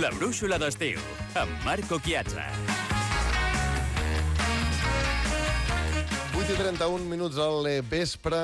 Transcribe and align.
La 0.00 0.08
brúixola 0.08 0.56
d'estiu, 0.56 0.96
amb 1.36 1.64
Marco 1.66 1.98
Chiazza. 2.00 2.46
8 6.32 6.54
i 6.54 6.56
31 6.56 7.10
minuts 7.10 7.36
al 7.36 7.68
vespre. 7.90 8.38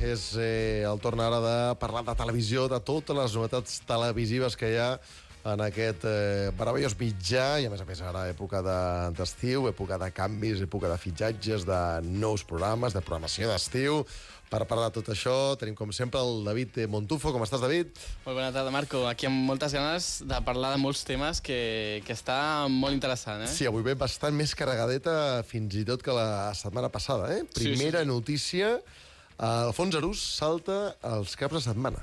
És 0.00 0.30
eh, 0.40 0.86
el 0.88 1.02
torn 1.04 1.20
ara 1.20 1.42
de 1.44 1.58
parlar 1.82 2.00
de 2.06 2.14
televisió, 2.16 2.64
de 2.72 2.80
totes 2.80 3.18
les 3.18 3.36
novetats 3.36 3.82
televisives 3.84 4.56
que 4.56 4.72
hi 4.72 4.78
ha 4.80 4.88
en 5.46 5.60
aquest 5.62 6.02
eh, 6.08 6.50
meravellós 6.58 6.96
mitjà, 6.98 7.60
i 7.62 7.66
a 7.68 7.70
més 7.70 7.80
a 7.82 7.86
més 7.86 8.00
ara 8.02 8.24
època 8.32 8.62
de- 8.66 9.12
d'estiu, 9.18 9.68
època 9.70 9.98
de 10.02 10.08
canvis, 10.14 10.62
època 10.64 10.88
de 10.90 10.96
fitxatges, 10.98 11.66
de 11.68 11.78
nous 12.06 12.42
programes, 12.44 12.92
de 12.96 13.00
programació 13.04 13.48
d'estiu. 13.52 14.00
Per 14.46 14.60
parlar 14.70 14.92
de 14.92 15.00
tot 15.00 15.08
això 15.10 15.56
tenim, 15.58 15.74
com 15.74 15.90
sempre, 15.90 16.20
el 16.22 16.44
David 16.46 16.76
Montufo. 16.88 17.32
Com 17.34 17.42
estàs, 17.42 17.58
David? 17.60 17.88
Molt 18.24 18.36
bona 18.38 18.52
tarda, 18.54 18.70
Marco. 18.70 19.00
Aquí 19.10 19.26
amb 19.26 19.40
moltes 19.48 19.72
ganes 19.74 20.22
de 20.22 20.38
parlar 20.46 20.70
de 20.76 20.78
molts 20.78 21.02
temes 21.04 21.40
que, 21.42 22.00
que 22.06 22.14
està 22.14 22.68
molt 22.70 22.94
interessant, 22.94 23.42
eh? 23.42 23.50
Sí, 23.50 23.66
avui 23.66 23.82
ve 23.82 23.96
bastant 23.98 24.34
més 24.38 24.54
carregadeta 24.54 25.42
fins 25.46 25.74
i 25.74 25.82
tot 25.88 26.02
que 26.02 26.14
la 26.14 26.52
setmana 26.54 26.88
passada, 26.94 27.32
eh? 27.34 27.42
Sí, 27.56 27.72
Primera 27.72 28.04
sí, 28.04 28.06
sí. 28.06 28.12
notícia, 28.12 28.70
Alfons 29.36 29.94
Arús 29.98 30.20
salta 30.38 30.96
els 31.04 31.36
caps 31.36 31.58
de 31.58 31.60
setmana. 31.66 32.00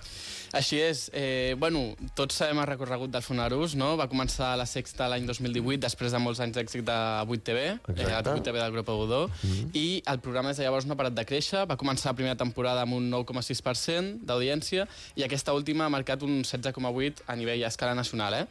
Així 0.54 0.78
és. 0.78 1.08
Eh, 1.18 1.56
bueno, 1.58 1.96
tots 2.14 2.38
sabem 2.38 2.60
el 2.62 2.68
recorregut 2.70 3.10
del 3.10 3.24
Fonarús, 3.26 3.74
no? 3.74 3.96
Va 3.98 4.06
començar 4.12 4.52
a 4.54 4.60
la 4.60 4.68
Sexta 4.70 5.08
l'any 5.10 5.26
2018, 5.26 5.82
després 5.82 6.14
de 6.14 6.22
molts 6.22 6.44
anys 6.46 6.60
d'èxit 6.60 6.86
de 6.86 6.98
8TV, 7.26 7.64
eh, 7.96 8.06
la 8.06 8.22
8TV 8.22 8.60
del 8.60 8.76
grup 8.76 8.92
Godó, 8.94 9.28
mm 9.28 9.50
-hmm. 9.50 9.70
i 9.74 10.04
el 10.06 10.20
programa 10.20 10.50
des 10.50 10.58
de 10.58 10.64
llavors 10.64 10.86
no 10.86 10.94
ha 10.94 10.98
parat 10.98 11.14
de 11.14 11.26
créixer. 11.26 11.66
Va 11.66 11.78
començar 11.78 12.12
la 12.12 12.16
primera 12.16 12.36
temporada 12.36 12.82
amb 12.82 12.94
un 12.94 13.10
9,6% 13.10 14.20
d'audiència, 14.22 14.88
i 15.16 15.24
aquesta 15.24 15.54
última 15.54 15.86
ha 15.86 15.90
marcat 15.90 16.22
un 16.22 16.44
16,8% 16.44 17.24
a 17.26 17.36
nivell 17.36 17.64
a 17.64 17.68
escala 17.68 17.96
nacional, 17.96 18.34
eh? 18.34 18.46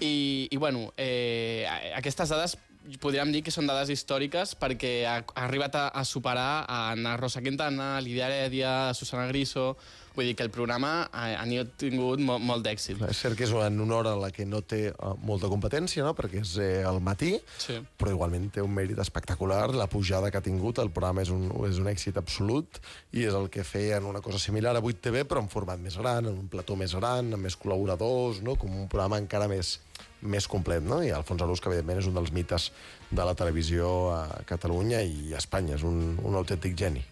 I, 0.00 0.48
i 0.50 0.56
bueno, 0.56 0.92
eh, 0.96 1.66
aquestes 1.94 2.28
dades 2.28 2.56
podríem 3.00 3.30
dir 3.32 3.42
que 3.44 3.52
són 3.54 3.68
dades 3.68 3.90
històriques 3.92 4.54
perquè 4.58 4.92
ha, 5.06 5.18
ha 5.22 5.46
arribat 5.46 5.74
a, 5.76 5.88
a 5.94 6.04
superar 6.04 6.64
a 6.66 6.90
Ana 6.94 7.16
Rosa 7.20 7.42
Quintana, 7.44 7.96
a 7.98 8.04
Lídia 8.04 8.28
Heredia, 8.30 8.90
a 8.90 8.94
Susana 8.94 9.28
Griso... 9.30 9.76
Vull 10.10 10.26
dir 10.26 10.32
que 10.34 10.42
el 10.42 10.50
programa 10.50 11.04
ha, 11.14 11.26
ha 11.38 11.44
tingut 11.78 12.18
molt, 12.18 12.42
molt 12.42 12.64
d'èxit. 12.66 12.98
És 13.06 13.20
cert 13.22 13.36
que 13.38 13.44
és 13.46 13.52
una 13.54 13.94
hora 13.94 14.16
en 14.16 14.18
la 14.20 14.32
que 14.34 14.42
no 14.44 14.58
té 14.60 14.80
eh, 14.90 15.10
molta 15.22 15.46
competència, 15.48 16.02
no? 16.02 16.16
perquè 16.18 16.40
és 16.42 16.56
eh, 16.58 16.82
al 16.84 16.98
matí, 17.00 17.36
Sí. 17.62 17.76
però 17.96 18.10
igualment 18.16 18.48
té 18.50 18.60
un 18.60 18.74
mèrit 18.74 18.98
espectacular. 18.98 19.70
La 19.70 19.86
pujada 19.86 20.28
que 20.34 20.40
ha 20.40 20.42
tingut, 20.42 20.82
el 20.82 20.90
programa 20.90 21.22
és 21.22 21.30
un, 21.30 21.46
és 21.70 21.78
un 21.78 21.86
èxit 21.88 22.18
absolut 22.18 22.80
i 23.14 23.22
és 23.30 23.38
el 23.38 23.46
que 23.54 23.62
feien 23.64 24.04
una 24.10 24.20
cosa 24.20 24.42
similar 24.42 24.74
a 24.74 24.82
8TV, 24.82 25.22
però 25.30 25.44
en 25.46 25.48
format 25.48 25.78
més 25.78 25.94
gran, 25.96 26.26
en 26.26 26.34
un 26.42 26.50
plató 26.50 26.74
més 26.76 26.92
gran, 26.98 27.30
amb 27.38 27.46
més 27.46 27.54
col·laboradors, 27.56 28.42
no? 28.42 28.58
com 28.58 28.74
un 28.82 28.90
programa 28.90 29.22
encara 29.22 29.46
més, 29.48 29.76
més 30.22 30.48
complet. 30.50 30.84
No? 30.84 31.00
I 31.04 31.12
Alfons 31.14 31.42
Arús, 31.42 31.60
que 31.60 31.70
evidentment 31.70 32.00
és 32.02 32.08
un 32.10 32.16
dels 32.18 32.32
mites 32.34 32.70
de 33.10 33.24
la 33.26 33.34
televisió 33.34 33.90
a 34.14 34.20
Catalunya 34.46 35.02
i 35.02 35.34
a 35.34 35.40
Espanya, 35.40 35.74
és 35.76 35.84
un, 35.86 36.16
un 36.22 36.38
autèntic 36.38 36.76
geni. 36.78 37.02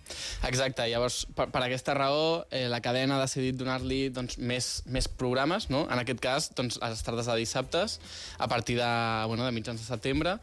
Exacte, 0.46 0.86
llavors 0.90 1.24
per, 1.34 1.48
per 1.54 1.64
aquesta 1.64 1.96
raó 1.98 2.44
eh, 2.50 2.66
la 2.70 2.80
cadena 2.84 3.18
ha 3.18 3.24
decidit 3.24 3.58
donar-li 3.58 4.06
doncs, 4.14 4.38
més, 4.38 4.70
més 4.86 5.10
programes, 5.10 5.68
no? 5.74 5.86
en 5.90 6.02
aquest 6.04 6.22
cas 6.22 6.50
doncs, 6.54 6.78
a 6.82 6.92
les 6.94 7.02
tardes 7.06 7.26
de 7.26 7.38
dissabtes, 7.42 7.98
a 8.38 8.48
partir 8.48 8.78
de, 8.78 8.90
bueno, 9.26 9.44
de 9.44 9.54
mitjans 9.56 9.82
de 9.82 9.86
setembre, 9.86 10.38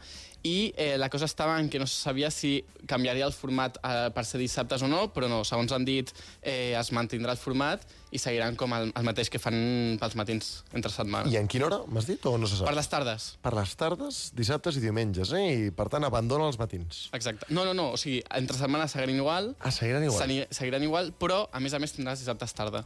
i 0.46 0.74
eh, 0.78 0.96
la 0.98 1.10
cosa 1.10 1.26
estava 1.26 1.60
en 1.60 1.70
que 1.70 1.80
no 1.80 1.88
se 1.88 1.96
sabia 1.96 2.30
si 2.30 2.64
canviaria 2.86 3.26
el 3.26 3.34
format 3.34 3.80
eh, 3.82 4.12
per 4.14 4.24
ser 4.30 4.38
dissabtes 4.38 4.84
o 4.86 4.90
no, 4.92 5.08
però 5.14 5.26
no, 5.32 5.42
segons 5.48 5.74
han 5.74 5.88
dit, 5.88 6.12
eh, 6.44 6.76
es 6.78 6.92
mantindrà 6.94 7.34
el 7.34 7.42
format 7.42 7.82
i 8.14 8.22
seguiran 8.22 8.56
com 8.60 8.76
el, 8.78 8.92
el 8.94 9.08
mateix 9.08 9.32
que 9.34 9.42
fan 9.42 9.58
pels 10.00 10.14
matins 10.20 10.52
entre 10.78 10.94
setmana. 10.94 11.32
I 11.34 11.40
en 11.42 11.50
quina 11.52 11.66
hora, 11.68 11.82
m'has 11.90 12.06
dit, 12.08 12.22
o 12.30 12.38
no 12.38 12.48
se 12.48 12.60
sap? 12.60 12.70
Per 12.70 12.78
les 12.78 12.92
tardes. 12.92 13.28
Per 13.42 13.56
les 13.58 13.74
tardes, 13.80 14.20
dissabtes 14.38 14.78
i 14.78 14.86
diumenges, 14.86 15.34
eh? 15.34 15.45
I, 15.46 15.72
per 15.72 15.88
tant, 15.94 16.04
abandona 16.04 16.48
els 16.50 16.58
matins. 16.60 17.06
Exacte. 17.14 17.46
No, 17.50 17.64
no, 17.66 17.74
no, 17.78 17.92
o 17.94 17.98
sigui, 18.02 18.22
entre 18.36 18.58
setmana 18.58 18.88
seguiran 18.92 19.16
igual, 19.16 19.56
Ah, 19.60 19.72
seguiran 19.72 20.04
igual. 20.04 20.20
Seni- 20.22 20.46
seguiran 20.50 20.84
igual, 20.84 21.14
però 21.18 21.48
a 21.52 21.60
més 21.64 21.74
a 21.74 21.80
més 21.80 21.94
tindràs 21.96 22.20
dissabtes 22.24 22.54
tarda. 22.54 22.86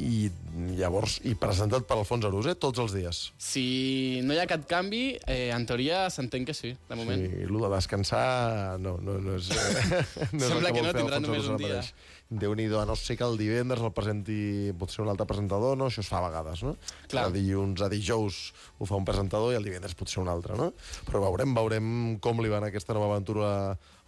I 0.00 0.30
llavors, 0.78 1.18
i 1.26 1.34
presentat 1.34 1.82
per 1.84 1.96
Alfons 1.98 2.24
Arús, 2.24 2.46
eh? 2.46 2.54
Tots 2.54 2.78
els 2.78 2.92
dies. 2.94 3.32
Si 3.42 4.20
no 4.22 4.32
hi 4.32 4.38
ha 4.38 4.46
cap 4.48 4.62
canvi, 4.70 5.18
eh, 5.26 5.50
en 5.52 5.66
teoria 5.66 6.04
s'entén 6.14 6.46
que 6.46 6.54
sí, 6.54 6.70
de 6.88 6.96
moment. 6.96 7.20
Sí, 7.26 7.42
el 7.42 7.58
de 7.60 7.68
descansar 7.74 8.78
no, 8.80 8.96
no, 9.02 9.18
no 9.18 9.34
és... 9.36 9.50
No 10.32 10.38
és 10.38 10.46
el 10.46 10.46
Sembla 10.46 10.70
que 10.72 10.80
vol 10.80 10.86
no, 10.86 10.92
fer 10.94 11.00
tindrà 11.02 11.18
Alfons 11.18 11.26
només 11.26 11.44
un 11.50 11.54
ara 11.56 11.58
dia. 11.58 11.74
mateix. 11.82 11.92
Déu-n'hi-do, 12.30 12.78
a 12.78 12.86
no 12.86 12.94
ser 12.94 13.16
que 13.18 13.26
el 13.26 13.34
divendres 13.34 13.82
el 13.82 13.90
presenti 13.90 14.70
potser 14.78 15.00
un 15.02 15.10
altre 15.10 15.26
presentador, 15.26 15.74
no? 15.78 15.88
Això 15.90 16.04
es 16.04 16.10
fa 16.10 16.20
a 16.20 16.28
vegades, 16.28 16.62
no? 16.62 16.76
Clar. 17.10 17.24
De 17.26 17.40
dilluns 17.40 17.82
a 17.82 17.88
dijous 17.90 18.38
ho 18.78 18.86
fa 18.86 19.00
un 19.00 19.06
presentador 19.08 19.50
i 19.50 19.58
el 19.58 19.66
divendres 19.66 19.96
potser 19.98 20.20
un 20.22 20.30
altre, 20.30 20.54
no? 20.58 20.70
Però 21.08 21.24
veurem, 21.24 21.56
veurem 21.58 21.88
com 22.22 22.38
li 22.38 22.52
va 22.52 22.60
anar 22.60 22.70
aquesta 22.70 22.94
nova 22.94 23.10
aventura 23.10 23.50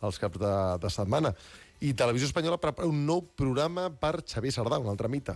als 0.06 0.22
caps 0.22 0.38
de, 0.38 0.54
de 0.82 0.92
setmana. 0.94 1.34
I 1.82 1.96
Televisió 1.98 2.28
Espanyola 2.30 2.60
prepara 2.62 2.86
un 2.86 3.02
nou 3.08 3.24
programa 3.34 3.88
per 3.90 4.20
Xavier 4.22 4.54
Sardà, 4.54 4.78
un 4.78 4.92
altre 4.92 5.10
mite. 5.10 5.34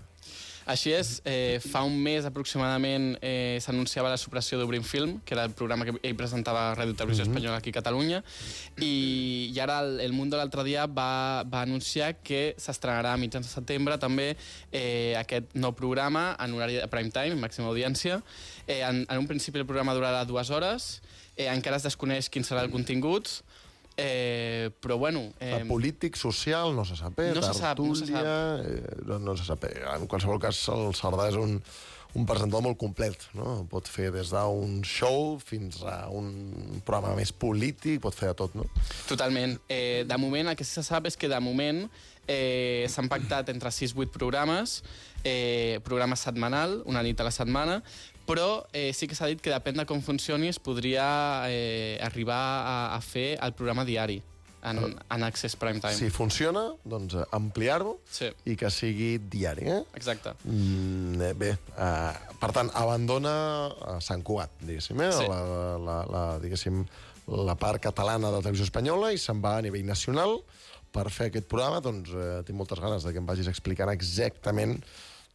Així 0.66 0.90
és, 0.90 1.20
eh, 1.24 1.60
fa 1.62 1.84
un 1.86 1.94
mes 2.02 2.24
aproximadament 2.26 3.12
eh, 3.22 3.58
s'anunciava 3.62 4.10
la 4.10 4.18
supressió 4.18 4.58
d'Obrim 4.58 4.82
Film, 4.82 5.20
que 5.24 5.34
era 5.36 5.44
el 5.46 5.52
programa 5.54 5.86
que 5.86 5.94
ell 6.02 6.16
presentava 6.18 6.72
a 6.72 6.74
Ràdio 6.74 6.96
Televisió 6.98 7.22
Mhm. 7.24 7.30
Espanyola 7.30 7.56
aquí 7.58 7.70
a 7.70 7.76
Catalunya, 7.78 8.24
i, 8.82 9.52
i 9.54 9.60
ara 9.62 9.78
el, 9.84 10.00
el 10.00 10.12
Mundo 10.12 10.36
l'altre 10.36 10.64
dia 10.64 10.86
va, 10.86 11.44
va 11.46 11.62
anunciar 11.62 12.16
que 12.20 12.56
s'estrenarà 12.58 13.12
a 13.14 13.16
mitjans 13.16 13.46
de 13.46 13.52
setembre 13.52 13.96
també 14.02 14.36
eh, 14.72 15.14
aquest 15.16 15.54
nou 15.54 15.72
programa 15.72 16.34
en 16.40 16.58
horari 16.58 16.80
de 16.80 16.88
prime 16.90 17.14
time, 17.14 17.38
màxima 17.38 17.70
audiència. 17.70 18.20
Eh, 18.66 18.82
en, 18.82 19.06
en 19.08 19.18
un 19.18 19.28
principi 19.30 19.62
el 19.62 19.66
programa 19.66 19.94
durarà 19.94 20.24
dues 20.26 20.50
hores, 20.50 21.00
eh, 21.36 21.46
encara 21.46 21.76
es 21.78 21.86
desconeix 21.86 22.28
quin 22.28 22.42
serà 22.42 22.66
el 22.66 22.74
contingut, 22.74 23.30
eh, 23.96 24.70
però 24.80 24.98
bueno... 24.98 25.32
Eh, 25.40 25.64
polític, 25.68 26.16
social, 26.16 26.74
no 26.76 26.84
se 26.84 26.96
sap, 26.96 27.18
eh? 27.20 27.32
no 27.34 27.42
se 27.42 27.54
sap, 27.54 27.78
no 27.78 27.94
se 27.94 28.06
Tertúlia, 28.06 28.62
eh, 28.62 28.96
no, 29.06 29.18
no 29.18 29.36
se 29.36 29.44
sap. 29.44 29.64
En 29.94 30.06
qualsevol 30.06 30.40
cas, 30.42 30.60
el 30.72 30.92
Sardà 30.96 31.28
és 31.30 31.38
un, 31.40 31.56
un 32.16 32.26
presentador 32.28 32.64
molt 32.64 32.78
complet, 32.80 33.28
no? 33.36 33.62
Pot 33.70 33.88
fer 33.90 34.10
des 34.14 34.32
d'un 34.32 34.80
show 34.86 35.36
fins 35.42 35.82
a 35.84 36.06
un 36.12 36.30
programa 36.86 37.16
més 37.18 37.32
polític, 37.32 38.00
pot 38.04 38.16
fer 38.16 38.32
de 38.32 38.38
tot, 38.42 38.56
no? 38.58 38.68
Totalment. 39.08 39.56
Eh, 39.68 40.04
de 40.08 40.20
moment, 40.20 40.52
el 40.52 40.58
que 40.58 40.66
se 40.66 40.84
sap 40.86 41.08
és 41.10 41.16
que 41.16 41.30
de 41.32 41.40
moment 41.44 41.84
eh, 42.26 42.86
s'han 42.90 43.10
pactat 43.12 43.52
entre 43.52 43.72
6-8 43.72 44.12
programes, 44.14 44.80
eh, 45.24 45.80
programa 45.84 46.16
setmanal, 46.16 46.80
una 46.86 47.02
nit 47.04 47.20
a 47.20 47.28
la 47.28 47.34
setmana, 47.34 47.80
però 48.26 48.66
eh, 48.72 48.92
sí 48.92 49.06
que 49.08 49.14
s'ha 49.18 49.28
dit 49.30 49.40
que 49.42 49.52
depèn 49.54 49.78
de 49.78 49.86
com 49.88 50.02
funcioni 50.02 50.50
es 50.50 50.58
podria 50.58 51.06
eh, 51.50 51.98
arribar 52.02 52.38
a, 52.38 52.78
a 52.96 53.00
fer 53.04 53.36
el 53.42 53.54
programa 53.54 53.84
diari 53.86 54.20
en, 54.66 54.80
en 54.98 55.22
Access 55.22 55.54
Prime 55.56 55.78
Time. 55.80 55.94
Si 55.94 56.10
funciona, 56.10 56.66
doncs 56.84 57.14
eh, 57.14 57.24
ampliar-ho 57.36 58.00
Sí. 58.10 58.32
i 58.50 58.56
que 58.58 58.70
sigui 58.74 59.16
diari, 59.30 59.68
eh? 59.70 59.82
Exacte. 59.94 60.34
Mm, 60.44 61.20
eh, 61.22 61.32
bé, 61.38 61.52
uh, 61.76 62.34
per 62.40 62.50
tant, 62.56 62.70
abandona 62.74 63.36
Sant 64.02 64.24
Cugat, 64.26 64.50
diguéssim, 64.66 65.00
eh? 65.06 65.12
Sí. 65.14 65.26
la, 65.30 65.40
la, 65.78 65.98
la, 66.10 66.24
diguéssim, 66.42 66.82
la 67.46 67.54
part 67.58 67.82
catalana 67.82 68.30
de 68.30 68.38
la 68.40 68.42
televisió 68.42 68.66
espanyola 68.66 69.12
i 69.14 69.18
se'n 69.22 69.38
va 69.42 69.56
a 69.58 69.62
nivell 69.66 69.86
nacional 69.86 70.40
per 70.94 71.08
fer 71.12 71.30
aquest 71.30 71.46
programa, 71.50 71.82
doncs 71.84 72.10
eh, 72.14 72.40
tinc 72.46 72.58
moltes 72.58 72.80
ganes 72.82 73.06
de 73.06 73.12
que 73.12 73.22
em 73.22 73.26
vagis 73.28 73.50
explicant 73.50 73.90
exactament 73.92 74.78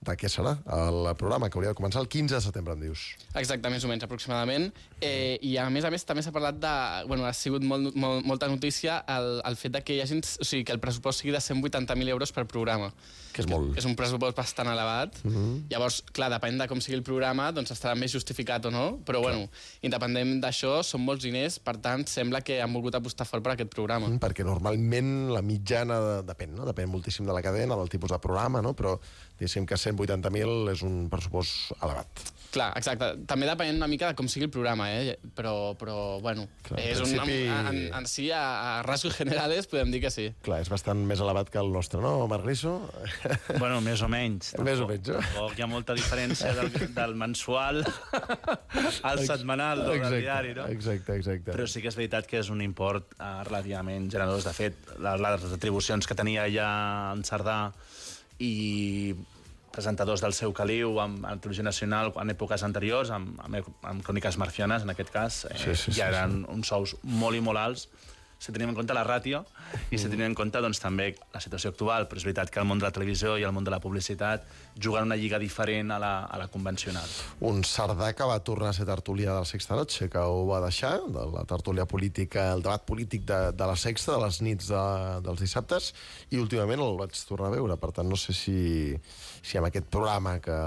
de 0.02 0.16
què 0.18 0.30
serà 0.34 0.56
el 0.74 1.12
programa, 1.20 1.50
que 1.50 1.60
hauria 1.60 1.76
de 1.76 1.78
començar 1.78 2.02
el 2.02 2.10
15 2.10 2.34
de 2.34 2.42
setembre, 2.42 2.74
em 2.74 2.88
dius. 2.88 3.04
Exacte, 3.38 3.70
més 3.70 3.86
o 3.86 3.90
menys, 3.92 4.06
aproximadament. 4.08 4.72
Eh, 4.98 5.38
I 5.46 5.56
a 5.62 5.68
més 5.70 5.86
a 5.86 5.92
més 5.94 6.06
també 6.10 6.24
s'ha 6.26 6.34
parlat 6.34 6.58
de... 6.58 6.74
Bueno, 7.10 7.28
ha 7.30 7.34
sigut 7.38 7.62
molt, 7.66 7.94
molt, 7.94 8.26
molta 8.26 8.50
notícia 8.50 9.04
el, 9.14 9.36
el 9.46 9.58
fet 9.62 9.76
de 9.78 9.84
que 9.86 9.98
hi 9.98 10.02
hagi, 10.02 10.18
o 10.18 10.48
sigui, 10.48 10.66
que 10.66 10.74
el 10.74 10.82
pressupost 10.82 11.22
sigui 11.22 11.36
de 11.36 11.42
180.000 11.44 12.16
euros 12.16 12.34
per 12.34 12.48
programa. 12.50 12.90
Que 13.32 13.46
és 13.46 13.48
molt. 13.48 13.78
És 13.80 13.86
un 13.88 13.94
pressupost 13.96 14.36
bastant 14.36 14.68
elevat. 14.68 15.22
Mm 15.24 15.32
-hmm. 15.36 15.62
Llavors, 15.72 16.02
clar, 16.12 16.32
depèn 16.34 16.58
de 16.58 16.68
com 16.68 16.82
sigui 16.82 16.98
el 16.98 17.04
programa, 17.04 17.52
doncs 17.52 17.72
estarà 17.72 17.96
més 17.96 18.12
justificat 18.12 18.66
o 18.66 18.72
no, 18.72 19.00
però 19.06 19.22
bueno, 19.22 19.50
independent 19.82 20.42
d'això, 20.42 20.84
són 20.84 21.06
molts 21.06 21.24
diners, 21.24 21.60
per 21.60 21.78
tant, 21.78 22.08
sembla 22.08 22.42
que 22.42 22.62
han 22.62 22.74
volgut 22.74 22.96
apostar 22.96 23.26
fort 23.26 23.44
per 23.44 23.54
aquest 23.54 23.70
programa. 23.70 24.08
Mm, 24.08 24.20
perquè 24.20 24.44
normalment 24.44 25.32
la 25.32 25.42
mitjana 25.42 26.00
de, 26.00 26.24
depèn, 26.24 26.56
no? 26.56 26.66
depèn 26.66 26.90
moltíssim 26.90 27.26
de 27.26 27.34
la 27.34 27.42
cadena, 27.42 27.76
del 27.76 27.90
tipus 27.90 28.12
de 28.12 28.20
programa, 28.20 28.62
no? 28.62 28.74
però 28.74 29.00
diguéssim 29.40 29.66
que 29.66 29.78
180.000 29.98 30.72
és 30.76 30.82
un 30.88 31.08
pressupost 31.12 31.74
elevat. 31.82 32.30
Clar, 32.52 32.74
exacte. 32.76 33.14
També 33.32 33.46
depèn 33.48 33.78
una 33.78 33.88
mica 33.88 34.10
de 34.10 34.16
com 34.20 34.28
sigui 34.28 34.44
el 34.50 34.52
programa, 34.52 34.90
eh? 34.92 35.14
Però, 35.38 35.72
però 35.80 36.18
bueno, 36.20 36.50
Clar, 36.68 36.82
en 36.82 36.90
és 36.92 37.00
un, 37.00 37.08
principi- 37.14 37.46
en, 37.48 37.78
en, 37.96 38.08
si, 38.12 38.26
a, 38.36 38.42
a 38.42 38.82
rasgos 38.84 39.16
generales, 39.16 39.70
podem 39.72 39.88
dir 39.94 40.02
que 40.04 40.12
sí. 40.12 40.26
Clar, 40.44 40.58
és 40.66 40.68
bastant 40.74 41.00
més 41.08 41.22
elevat 41.24 41.48
que 41.54 41.62
el 41.62 41.72
nostre, 41.72 42.02
no, 42.04 42.28
Marc 42.28 42.44
Risso? 42.44 42.74
Bueno, 43.62 43.80
més 43.86 44.04
o 44.04 44.10
menys. 44.12 44.52
Més 44.60 44.82
o 44.84 44.84
Tampoc- 44.84 44.92
menys, 44.92 45.14
eh? 45.16 45.24
Tampoc 45.32 45.56
hi 45.62 45.64
ha 45.64 45.70
molta 45.72 45.96
diferència 45.96 46.52
del, 46.60 46.74
del 46.98 47.16
mensual 47.24 47.86
al 49.14 49.24
setmanal 49.32 49.86
o 49.88 49.96
del 49.96 50.20
diari, 50.20 50.52
no? 50.60 50.68
Exacte, 50.76 51.16
exacte. 51.22 51.54
Però 51.56 51.70
sí 51.72 51.80
que 51.80 51.88
és 51.94 51.96
veritat 52.04 52.28
que 52.28 52.44
és 52.44 52.52
un 52.52 52.60
import 52.68 53.16
eh, 53.16 53.32
relativament 53.48 54.12
generós. 54.12 54.44
De 54.44 54.52
fet, 54.60 54.76
les, 55.00 55.24
les 55.24 55.48
retribucions 55.54 56.04
que 56.04 56.20
tenia 56.20 56.50
ja 56.52 56.68
en 57.16 57.24
Cerdà 57.24 57.62
i 58.44 59.16
presentadors 59.72 60.22
del 60.24 60.34
seu 60.38 60.54
caliu 60.54 61.00
amb, 61.04 61.26
amb 61.26 61.42
televisió 61.44 61.64
nacional 61.64 62.12
en 62.22 62.34
èpoques 62.34 62.64
anteriors, 62.68 63.12
amb, 63.16 63.40
amb, 63.46 63.72
amb 63.88 64.06
cròniques 64.06 64.38
marcianes, 64.42 64.84
en 64.84 64.94
aquest 64.94 65.12
cas, 65.14 65.46
eh, 65.50 65.58
Sí, 65.58 65.76
sí, 65.76 65.92
sí, 65.92 66.00
ja 66.00 66.10
eren 66.12 66.42
uns 66.52 66.72
sous 66.74 66.96
molt 67.04 67.38
i 67.38 67.44
molt 67.44 67.62
alts, 67.62 67.88
si 68.42 68.50
tenim 68.50 68.72
en 68.72 68.78
compte 68.78 68.96
la 68.98 69.04
ràtio 69.06 69.44
i 69.94 70.00
si 70.02 70.10
tenim 70.10 70.26
en 70.32 70.36
compte 70.38 70.58
doncs, 70.64 70.80
també 70.82 71.12
la 71.34 71.42
situació 71.44 71.70
actual, 71.72 72.08
però 72.10 72.18
és 72.18 72.26
veritat 72.26 72.50
que 72.50 72.60
el 72.62 72.66
món 72.66 72.80
de 72.82 72.88
la 72.88 72.94
televisió 72.96 73.36
i 73.38 73.46
el 73.46 73.54
món 73.54 73.68
de 73.68 73.74
la 73.74 73.80
publicitat 73.84 74.48
juguen 74.82 75.06
una 75.06 75.18
lliga 75.20 75.38
diferent 75.38 75.94
a 75.94 76.00
la, 76.02 76.12
a 76.26 76.40
la 76.42 76.48
convencional. 76.50 77.06
Un 77.46 77.62
Cerdà 77.68 78.12
que 78.18 78.26
va 78.26 78.40
tornar 78.42 78.72
a 78.72 78.78
ser 78.78 78.88
tertulià 78.90 79.36
del 79.38 79.46
Sexta 79.46 79.78
Noche, 79.78 80.10
que 80.10 80.26
ho 80.26 80.42
va 80.50 80.64
deixar, 80.66 80.96
de 81.06 81.28
la 81.36 81.46
tertúlia 81.46 81.86
política, 81.86 82.50
el 82.56 82.66
debat 82.66 82.82
polític 82.88 83.30
de, 83.30 83.40
de 83.54 83.70
la 83.70 83.78
Sexta, 83.78 84.18
de 84.18 84.26
les 84.26 84.42
nits 84.42 84.74
de, 84.74 84.84
dels 85.22 85.46
dissabtes, 85.46 85.94
i 86.34 86.42
últimament 86.42 86.82
el 86.82 86.98
vaig 86.98 87.14
tornar 87.30 87.52
a 87.52 87.56
veure. 87.60 87.78
Per 87.78 87.94
tant, 87.94 88.10
no 88.10 88.18
sé 88.18 88.34
si, 88.34 88.58
si 89.46 89.62
amb 89.62 89.70
aquest 89.70 89.92
programa 89.94 90.40
que 90.42 90.58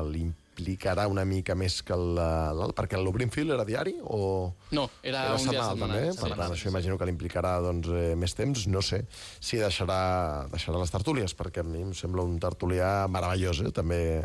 l'implicarà 0.54 1.06
una 1.08 1.24
mica 1.24 1.54
més 1.54 1.80
que 1.82 1.94
el, 1.94 2.18
el 2.18 2.72
perquè 2.76 2.98
l'Obrinfield 3.00 3.54
era 3.56 3.64
diari 3.66 3.96
o... 4.02 4.52
No, 4.72 4.88
era, 5.02 5.24
Era 5.26 5.34
un 5.34 5.48
dia 5.50 5.64
setmanal, 5.66 5.78
també, 5.78 6.12
Sí. 6.12 6.20
per 6.20 6.36
tant, 6.36 6.52
això 6.54 6.68
imagino 6.70 6.98
que 6.98 7.06
l'implicarà 7.08 7.60
doncs, 7.62 7.88
eh, 7.88 8.14
més 8.14 8.34
temps. 8.34 8.66
No 8.70 8.82
sé 8.82 9.04
si 9.40 9.58
deixarà, 9.58 10.46
deixarà 10.52 10.78
les 10.78 10.90
tertúlies, 10.90 11.34
perquè 11.34 11.60
a 11.60 11.66
mi 11.66 11.82
em 11.82 11.92
sembla 11.94 12.22
un 12.22 12.38
tertulià 12.38 13.06
meravellós, 13.08 13.60
eh? 13.64 13.72
també 13.74 14.24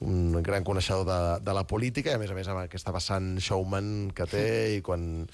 un 0.00 0.40
gran 0.42 0.64
coneixedor 0.64 1.06
de, 1.08 1.20
de 1.44 1.54
la 1.56 1.64
política, 1.66 2.10
i 2.10 2.14
a 2.14 2.18
més 2.20 2.30
a 2.30 2.34
més 2.36 2.48
amb 2.52 2.64
aquesta 2.64 2.92
vessant 2.92 3.36
showman 3.40 4.10
que 4.16 4.26
té, 4.28 4.46
i 4.76 4.82
quan, 4.84 5.24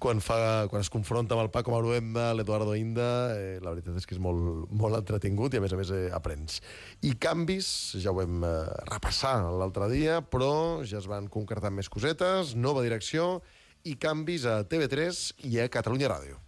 quan, 0.00 0.22
fa, 0.24 0.66
quan 0.70 0.82
es 0.84 0.90
confronta 0.92 1.36
amb 1.36 1.44
el 1.44 1.50
Paco 1.54 1.74
Maruenda, 1.74 2.30
l'Eduardo 2.36 2.74
Inda, 2.78 3.10
eh, 3.34 3.58
la 3.62 3.74
veritat 3.74 3.98
és 3.98 4.08
que 4.08 4.16
és 4.16 4.22
molt, 4.22 4.66
molt 4.70 4.98
entretingut 5.00 5.54
i 5.54 5.60
a 5.60 5.64
més 5.64 5.74
a 5.74 5.78
més 5.80 5.92
eh, 5.94 6.06
aprens. 6.14 6.60
I 7.06 7.14
canvis, 7.20 7.68
ja 8.02 8.14
ho 8.14 8.18
vam 8.18 8.42
eh, 8.46 8.56
repassar 8.90 9.36
l'altre 9.60 9.90
dia, 9.92 10.20
però 10.22 10.84
ja 10.88 11.02
es 11.02 11.08
van 11.10 11.28
concretar 11.32 11.74
més 11.74 11.90
cosetes, 11.92 12.54
nova 12.56 12.86
direcció, 12.86 13.38
i 13.86 13.94
canvis 14.00 14.46
a 14.48 14.60
TV3 14.68 15.24
i 15.50 15.60
a 15.62 15.70
Catalunya 15.72 16.10
Ràdio. 16.10 16.47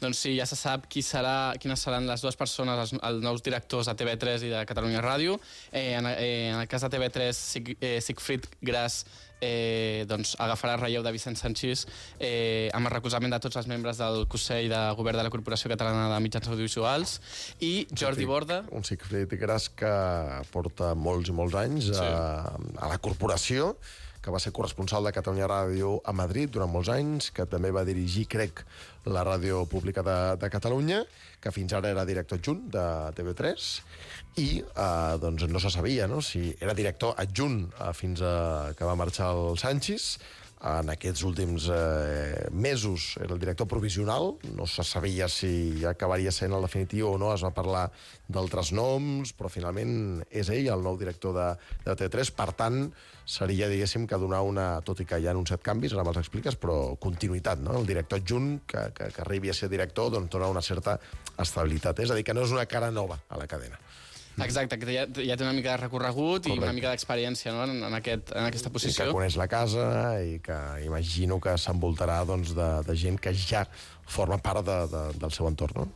Doncs 0.00 0.18
sí, 0.24 0.34
ja 0.38 0.46
se 0.48 0.56
sap 0.56 0.86
qui 0.88 1.02
serà, 1.04 1.52
quines 1.60 1.80
seran 1.84 2.06
les 2.08 2.22
dues 2.24 2.36
persones, 2.40 2.78
els, 2.80 2.94
els 3.04 3.24
nous 3.24 3.42
directors 3.44 3.90
de 3.90 3.94
TV3 4.00 4.46
i 4.48 4.52
de 4.54 4.62
Catalunya 4.68 5.02
Ràdio. 5.04 5.34
Eh, 5.72 5.90
en, 5.98 6.06
eh, 6.08 6.50
en 6.54 6.60
el 6.62 6.68
cas 6.68 6.86
de 6.86 6.88
TV3, 6.94 7.34
Sig, 7.36 7.74
eh, 7.80 7.98
Sigfrid 8.00 8.46
Gras 8.64 9.04
eh, 9.42 10.04
doncs, 10.08 10.34
agafarà 10.40 10.74
el 10.76 10.82
relleu 10.82 11.04
de 11.04 11.12
Vicent 11.12 11.36
Sanchís 11.36 11.86
eh, 12.18 12.68
amb 12.76 12.88
el 12.88 12.92
recolzament 12.92 13.32
de 13.32 13.38
tots 13.40 13.56
els 13.60 13.68
membres 13.70 14.00
del 14.00 14.26
Consell 14.28 14.68
de 14.72 14.80
Govern 14.98 15.16
de 15.20 15.24
la 15.24 15.32
Corporació 15.32 15.70
Catalana 15.72 16.08
de 16.14 16.20
Mitjans 16.24 16.48
Audiovisuals 16.52 17.14
i 17.64 17.86
Jordi 17.96 18.28
Borda, 18.28 18.62
Un 18.76 18.84
Sigfrid 18.84 19.32
Gras 19.40 19.68
que 19.72 19.92
porta 20.52 20.94
molts 20.94 21.32
i 21.32 21.36
molts 21.36 21.56
anys 21.60 21.88
Sí. 21.90 22.04
a, 22.04 22.52
a 22.84 22.88
la 22.92 22.98
corporació, 23.02 23.74
que 24.20 24.32
va 24.32 24.40
ser 24.42 24.52
corresponsal 24.52 25.06
de 25.06 25.12
Catalunya 25.16 25.48
Ràdio 25.48 25.94
a 26.04 26.12
Madrid 26.12 26.50
durant 26.52 26.70
molts 26.70 26.90
anys, 26.92 27.30
que 27.32 27.46
també 27.48 27.70
va 27.72 27.86
dirigir, 27.88 28.26
crec, 28.28 28.64
la 29.08 29.24
ràdio 29.24 29.62
pública 29.70 30.04
de, 30.04 30.16
de 30.40 30.50
Catalunya, 30.52 31.02
que 31.40 31.52
fins 31.54 31.72
ara 31.72 31.92
era 31.94 32.04
director 32.08 32.40
adjunt 32.40 32.66
de 32.74 32.84
TV3, 33.16 33.70
i 34.44 34.48
eh, 34.60 35.14
doncs 35.22 35.48
no 35.48 35.62
se 35.62 35.72
sabia 35.72 36.06
no? 36.06 36.20
si 36.22 36.50
era 36.60 36.76
director 36.76 37.16
adjunt 37.18 37.64
eh, 37.72 37.92
fins 37.96 38.20
a 38.22 38.34
que 38.76 38.86
va 38.86 38.98
marxar 38.98 39.32
el 39.34 39.58
Sanchis, 39.58 40.12
en 40.60 40.90
aquests 40.92 41.22
últims 41.24 41.68
eh, 41.72 42.48
mesos 42.52 43.14
era 43.22 43.32
el 43.32 43.40
director 43.40 43.66
provisional, 43.66 44.34
no 44.56 44.66
se 44.66 44.84
sabia 44.84 45.28
si 45.32 45.84
acabaria 45.88 46.32
sent 46.32 46.52
el 46.52 46.66
definitiu 46.66 47.14
o 47.14 47.18
no, 47.18 47.30
es 47.32 47.44
va 47.44 47.52
parlar 47.56 47.86
d'altres 48.28 48.74
noms, 48.76 49.32
però 49.36 49.48
finalment 49.48 50.20
és 50.28 50.50
ell 50.52 50.68
el 50.68 50.84
nou 50.84 50.98
director 51.00 51.32
de, 51.36 51.46
de 51.86 51.96
T3, 52.02 52.32
per 52.36 52.50
tant, 52.58 52.82
seria, 53.24 53.70
diguéssim, 53.72 54.04
que 54.10 54.20
donar 54.20 54.42
una, 54.44 54.66
tot 54.84 55.00
i 55.00 55.08
que 55.08 55.20
hi 55.20 55.30
ha 55.30 55.36
set 55.48 55.64
canvis, 55.64 55.94
ara 55.96 56.04
me'ls 56.04 56.20
expliques, 56.20 56.58
però 56.60 56.96
continuïtat, 57.00 57.62
no? 57.64 57.78
El 57.80 57.88
director 57.88 58.20
adjunt, 58.20 58.60
que, 58.66 58.90
que, 58.92 59.08
que 59.14 59.24
arribi 59.24 59.48
a 59.48 59.56
ser 59.56 59.70
director, 59.72 60.12
doncs 60.12 60.28
dona 60.32 60.52
una 60.52 60.62
certa 60.62 60.98
estabilitat. 61.38 62.04
És 62.04 62.10
a 62.10 62.18
dir, 62.18 62.26
que 62.26 62.36
no 62.36 62.44
és 62.44 62.52
una 62.52 62.66
cara 62.68 62.90
nova 62.92 63.20
a 63.30 63.40
la 63.40 63.48
cadena. 63.48 63.80
Exacte, 64.38 64.78
que 64.80 64.94
ja, 64.94 65.06
ja 65.06 65.36
té 65.36 65.44
una 65.44 65.54
mica 65.56 65.74
de 65.74 65.80
recorregut 65.82 66.46
i 66.46 66.52
Correcte. 66.52 66.64
una 66.64 66.74
mica 66.76 66.92
d'experiència 66.92 67.54
no? 67.54 67.64
en, 67.66 67.82
en, 67.88 67.96
aquest, 67.98 68.32
en 68.32 68.46
aquesta 68.46 68.68
I 68.68 68.70
que 68.70 68.76
posició. 68.78 69.08
coneix 69.12 69.36
la 69.40 69.48
casa 69.50 69.86
i 70.24 70.38
que 70.44 70.58
imagino 70.86 71.40
que 71.42 71.56
s'envoltarà 71.58 72.22
doncs, 72.28 72.54
de, 72.56 72.70
de 72.86 72.96
gent 72.96 73.18
que 73.20 73.34
ja 73.36 73.66
forma 74.06 74.38
part 74.38 74.64
de, 74.66 74.78
de, 74.90 75.02
del 75.20 75.34
seu 75.34 75.48
entorn, 75.50 75.84
no? 75.84 75.88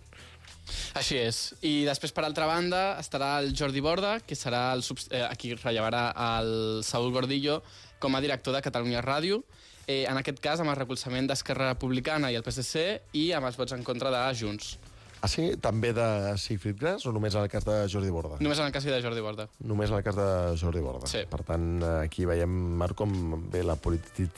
Així 0.97 1.19
és. 1.21 1.39
I 1.67 1.85
després, 1.85 2.13
per 2.17 2.25
altra 2.25 2.47
banda, 2.49 2.95
estarà 3.01 3.35
el 3.43 3.53
Jordi 3.57 3.83
Borda, 3.85 4.15
que 4.25 4.37
serà 4.39 4.71
el 4.73 4.81
eh, 5.11 5.21
a 5.27 5.35
qui 5.37 5.53
rellevarà 5.59 6.07
el 6.39 6.81
Saúl 6.87 7.13
Gordillo 7.13 7.61
com 8.01 8.17
a 8.17 8.23
director 8.25 8.57
de 8.57 8.63
Catalunya 8.65 9.03
Ràdio, 9.05 9.43
eh, 9.87 10.05
en 10.09 10.17
aquest 10.21 10.41
cas 10.45 10.61
amb 10.61 10.73
el 10.73 10.79
recolzament 10.81 11.29
d'Esquerra 11.29 11.73
Republicana 11.75 12.31
i 12.33 12.39
el 12.41 12.45
PSC 12.47 12.85
i 13.21 13.31
amb 13.37 13.51
els 13.51 13.61
vots 13.61 13.77
en 13.77 13.85
contra 13.85 14.13
de 14.15 14.25
Junts. 14.41 14.79
Ah, 15.25 15.29
sí? 15.33 15.45
També 15.65 15.95
de 15.97 16.07
Sigfrid 16.37 16.77
Gras 16.81 17.07
o 17.09 17.13
només 17.17 17.33
en 17.35 17.47
el 17.47 17.49
cas 17.49 17.65
de 17.65 17.79
Jordi 17.89 18.11
Borda? 18.13 18.37
Només 18.45 18.59
en 18.61 18.67
el 18.69 18.73
cas 18.75 18.85
de 18.85 18.99
Jordi 19.01 19.23
Borda. 19.25 19.47
Només 19.65 19.89
en 19.89 19.97
el 19.97 20.03
cas 20.05 20.19
de 20.19 20.27
Jordi 20.61 20.83
Borda. 20.85 21.09
Sí. 21.09 21.23
Per 21.31 21.41
tant, 21.49 21.69
eh, 21.81 21.93
aquí 22.05 22.27
veiem, 22.29 22.51
Marc, 22.83 22.95
com 22.99 23.15
ve 23.51 23.63
la 23.65 23.77
politi- 23.81 24.29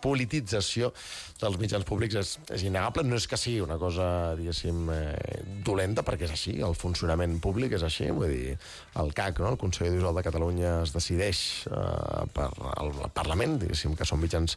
politització 0.00 0.92
dels 1.40 1.58
mitjans 1.60 1.84
públics 1.88 2.16
és, 2.16 2.32
és 2.56 2.64
innegable. 2.66 3.04
No 3.06 3.18
és 3.20 3.26
que 3.28 3.38
sigui 3.40 3.60
una 3.64 3.78
cosa, 3.80 4.34
diguéssim, 4.38 4.90
eh, 4.92 5.40
dolenta, 5.66 6.04
perquè 6.06 6.28
és 6.28 6.34
així, 6.34 6.56
el 6.64 6.76
funcionament 6.78 7.38
públic 7.44 7.76
és 7.76 7.84
així. 7.86 8.08
Vull 8.10 8.32
dir, 8.32 8.56
el 9.02 9.12
CAC, 9.16 9.40
no? 9.44 9.52
el 9.52 9.60
Consell 9.60 9.90
Audiovisual 9.90 10.16
de 10.16 10.26
Catalunya, 10.26 10.74
es 10.86 10.94
decideix 10.96 11.40
eh, 11.70 12.24
per 12.36 12.50
el, 12.80 12.92
el 13.04 13.12
Parlament, 13.16 13.58
diguéssim, 13.62 13.96
que 13.98 14.08
són 14.08 14.22
mitjans 14.22 14.56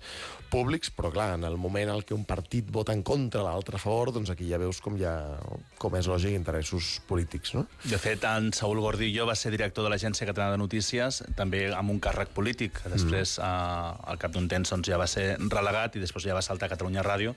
públics, 0.49 0.89
però 0.95 1.11
clar, 1.13 1.33
en 1.37 1.45
el 1.47 1.57
moment 1.61 1.91
en 1.93 2.01
què 2.05 2.15
un 2.15 2.25
partit 2.27 2.69
vota 2.73 2.93
en 2.95 3.03
contra, 3.05 3.43
l'altre 3.45 3.77
a 3.77 3.81
favor, 3.81 4.13
doncs 4.15 4.31
aquí 4.33 4.47
ja 4.49 4.59
veus 4.61 4.79
com, 4.83 4.97
ja, 4.99 5.13
com 5.81 5.95
és 5.99 6.09
lògic 6.09 6.35
interessos 6.35 6.95
polítics, 7.09 7.53
no? 7.57 7.65
De 7.83 7.99
fet, 8.01 8.25
en 8.25 8.51
Saúl 8.55 8.81
Gordillo 8.83 9.27
va 9.29 9.37
ser 9.39 9.53
director 9.53 9.85
de 9.85 9.93
l'Agència 9.93 10.27
Catalana 10.29 10.57
de 10.57 10.63
Notícies, 10.63 11.21
també 11.37 11.67
amb 11.75 11.93
un 11.93 12.01
càrrec 12.03 12.33
polític, 12.35 12.81
després, 12.87 13.37
mm. 13.37 13.45
eh, 13.45 14.09
al 14.13 14.21
cap 14.21 14.33
d'un 14.35 14.49
temps, 14.51 14.73
doncs, 14.73 14.89
ja 14.89 14.99
va 15.01 15.08
ser 15.09 15.25
relegat 15.49 15.97
i 15.97 16.03
després 16.03 16.29
ja 16.29 16.37
va 16.37 16.45
saltar 16.45 16.69
a 16.69 16.73
Catalunya 16.75 17.03
Ràdio, 17.05 17.33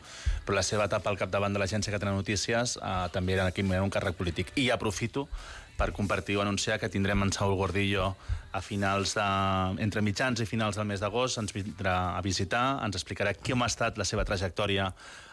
però 0.46 0.58
la 0.60 0.66
seva 0.66 0.86
etapa 0.90 1.10
al 1.10 1.18
capdavant 1.20 1.56
de 1.56 1.62
l'Agència 1.62 1.94
Catalana 1.94 2.20
Notícies 2.20 2.76
eh, 2.78 2.94
també 3.14 3.36
era 3.36 3.48
en 3.48 3.52
aquell 3.52 3.68
moment 3.68 3.88
un 3.88 3.94
càrrec 3.94 4.18
polític. 4.18 4.52
I 4.60 4.70
aprofito 4.74 5.26
per 5.76 5.90
compartir 5.96 6.36
o 6.36 6.42
anunciar 6.42 6.78
que 6.78 6.90
tindrem 6.92 7.24
en 7.24 7.32
Saúl 7.32 7.56
Gordillo 7.56 8.12
a 8.52 8.60
finals 8.60 9.16
de... 9.16 9.26
entre 9.82 10.02
mitjans 10.04 10.42
i 10.44 10.46
finals 10.46 10.76
del 10.76 10.86
mes 10.86 11.00
d'agost, 11.00 11.40
ens 11.40 11.54
vindrà 11.56 11.96
a 12.14 12.20
visitar, 12.22 12.78
ens 12.84 12.98
explicarà 12.98 13.32
com 13.34 13.64
ha 13.64 13.70
estat 13.72 13.98
la 13.98 14.06
seva 14.06 14.26
trajectòria 14.28 14.92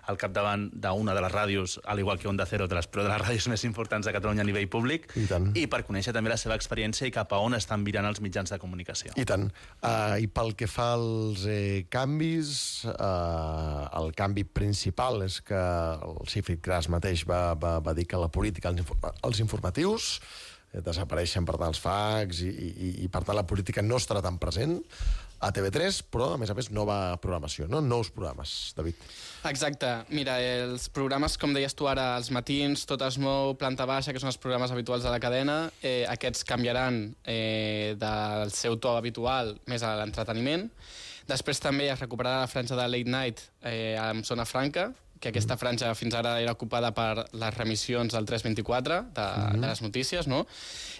al 0.10 0.18
capdavant 0.18 0.68
d'una 0.74 1.13
de 1.13 1.22
les 1.22 1.34
ràdios, 1.34 1.78
al 1.86 2.01
igual 2.01 2.20
que 2.20 2.28
Onda 2.28 2.46
Cero, 2.50 2.68
de 2.68 2.78
les, 2.78 2.88
però 2.89 3.06
de 3.06 3.12
les 3.12 3.22
ràdios 3.22 3.48
més 3.54 3.63
importants 3.68 4.08
de 4.08 4.13
Catalunya 4.16 4.44
a 4.46 4.48
nivell 4.48 4.68
públic, 4.72 5.10
I 5.20 5.28
tant. 5.30 5.51
i 5.58 5.68
per 5.72 5.84
conèixer 5.88 6.13
també 6.16 6.34
la 6.34 6.39
seva 6.42 6.58
experiència 6.58 7.08
i 7.10 7.13
cap 7.16 7.34
a 7.36 7.42
on 7.46 7.58
estan 7.58 7.86
virant 7.88 8.08
els 8.10 8.22
mitjans 8.25 8.50
de 8.50 8.60
comunicació. 8.62 9.13
I 9.20 9.28
tant. 9.30 9.50
Uh, 9.80 10.18
I 10.20 10.30
pel 10.34 10.56
que 10.58 10.70
fa 10.70 10.92
als 10.98 11.46
eh, 11.50 11.86
canvis, 11.94 12.51
uh, 12.89 13.86
el 14.01 14.13
canvi 14.18 14.46
principal 14.46 15.24
és 15.28 15.39
que 15.46 15.60
el 15.60 16.30
Sigfrid 16.32 16.63
Gras 16.66 16.89
mateix 16.89 17.25
va, 17.30 17.54
va, 17.60 17.78
va 17.84 17.96
dir 17.98 18.08
que 18.10 18.20
la 18.20 18.32
política, 18.34 18.74
els, 18.74 18.82
informa 18.82 19.13
els 19.30 19.44
informatius, 19.44 20.16
desapareixen, 20.74 21.48
per 21.48 21.58
tant, 21.58 21.74
els 21.74 21.82
fax, 21.82 22.44
i, 22.46 22.50
i, 22.50 22.92
i 23.06 23.10
per 23.10 23.24
tant 23.26 23.38
la 23.38 23.48
política 23.48 23.82
no 23.86 23.98
estarà 23.98 24.22
tan 24.26 24.38
present 24.42 24.78
a 25.40 25.50
TV3, 25.56 26.02
però, 26.12 26.34
a 26.36 26.40
més 26.40 26.52
a 26.52 26.56
més, 26.56 26.68
nova 26.76 27.16
programació, 27.24 27.68
no? 27.72 27.80
Nous 27.82 28.10
programes, 28.12 28.74
David. 28.76 29.00
Exacte. 29.48 29.92
Mira, 30.12 30.36
els 30.44 30.90
programes, 30.94 31.38
com 31.40 31.56
deies 31.56 31.76
tu 31.80 31.88
ara, 31.88 32.12
els 32.20 32.30
matins, 32.36 32.84
Tot 32.90 33.02
es 33.08 33.18
mou, 33.24 33.56
Planta 33.60 33.88
Baixa, 33.88 34.12
que 34.14 34.20
són 34.22 34.34
els 34.34 34.40
programes 34.42 34.74
habituals 34.76 35.08
de 35.08 35.14
la 35.14 35.22
cadena, 35.24 35.60
eh, 35.82 36.04
aquests 36.12 36.44
canviaran 36.48 37.06
eh, 37.24 37.96
del 38.00 38.52
seu 38.52 38.76
to 38.84 38.98
habitual 39.00 39.56
més 39.72 39.86
a 39.86 39.96
l'entreteniment. 40.02 40.68
Després 41.30 41.62
també 41.62 41.88
es 41.94 42.02
recuperarà 42.02 42.44
la 42.44 42.52
franja 42.52 42.76
de 42.76 42.88
Late 42.90 43.12
Night 43.14 43.46
eh, 43.62 43.96
amb 44.02 44.26
Zona 44.28 44.48
Franca, 44.50 44.90
que 45.20 45.30
aquesta 45.30 45.58
franja 45.60 45.92
fins 46.00 46.16
ara 46.16 46.38
era 46.42 46.54
ocupada 46.56 46.92
per 46.96 47.26
les 47.36 47.58
remissions 47.58 48.16
del 48.16 48.26
324 48.26 49.00
de, 49.16 49.28
de 49.60 49.66
les 49.66 49.82
notícies, 49.84 50.28
no? 50.32 50.46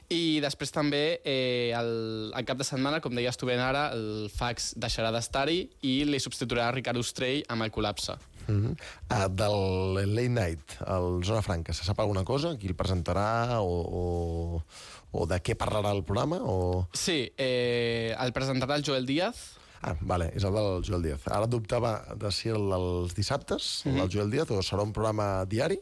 I 0.10 0.40
després 0.44 0.74
també, 0.76 1.22
eh, 1.24 1.72
el, 1.78 2.34
el 2.36 2.48
cap 2.48 2.60
de 2.60 2.68
setmana, 2.68 3.00
com 3.00 3.16
deies 3.16 3.38
tu 3.38 3.48
ben 3.50 3.62
ara, 3.62 3.90
el 3.96 4.28
fax 4.34 4.74
deixarà 4.82 5.14
d'estar-hi 5.16 5.62
i 5.86 5.94
li 6.10 6.20
substituirà 6.20 6.72
Ricard 6.74 7.00
Ostrell 7.00 7.46
amb 7.48 7.68
el 7.68 7.72
col·lapse. 7.72 8.18
Mm 8.50 8.66
-hmm. 8.66 8.74
uh, 9.14 9.28
del 9.30 10.16
Late 10.16 10.30
Night, 10.30 10.82
el 10.88 11.24
Zona 11.24 11.42
Franca, 11.42 11.74
se 11.74 11.84
sap 11.84 12.00
alguna 12.00 12.24
cosa? 12.24 12.58
Qui 12.58 12.68
el 12.68 12.76
presentarà 12.76 13.60
o, 13.62 13.76
o, 14.02 14.64
o 15.12 15.26
de 15.28 15.38
què 15.38 15.56
parlarà 15.56 15.92
el 15.92 16.04
programa? 16.04 16.38
O... 16.42 16.88
Sí, 16.94 17.32
eh, 17.38 18.16
el 18.20 18.34
presentarà 18.34 18.76
el 18.76 18.84
Joel 18.84 19.06
Díaz, 19.06 19.59
Ah, 19.81 19.95
vale, 20.01 20.31
és 20.36 20.43
el 20.43 20.51
del 20.53 20.81
Joel 20.83 21.03
Díaz. 21.05 21.21
Ara 21.31 21.48
dubtava 21.48 21.93
de 22.19 22.31
si 22.36 22.50
el 22.51 22.65
dels 22.71 23.13
dissabtes, 23.15 23.69
el 23.88 23.95
del 24.01 24.09
Joel 24.12 24.29
Díaz, 24.33 24.51
o 24.51 24.59
serà 24.65 24.83
un 24.83 24.91
programa 24.93 25.45
diari. 25.48 25.79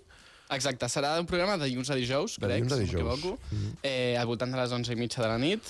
Exacte, 0.53 0.85
serà 0.87 1.15
un 1.19 1.25
programa 1.27 1.57
de 1.57 1.65
dilluns 1.67 1.89
a 1.91 1.95
dijous, 1.97 2.37
De 2.39 2.45
crec, 2.45 2.61
dilluns 2.61 2.71
a 2.73 2.77
si 2.77 2.81
no 2.81 2.87
dijous. 2.87 3.03
m'equivoco, 3.25 3.81
eh, 3.83 4.15
al 4.15 4.27
voltant 4.29 4.53
de 4.53 4.57
les 4.61 4.71
11 4.71 4.93
i 4.93 4.95
mitja 4.95 5.21
de 5.21 5.27
la 5.27 5.37
nit. 5.41 5.61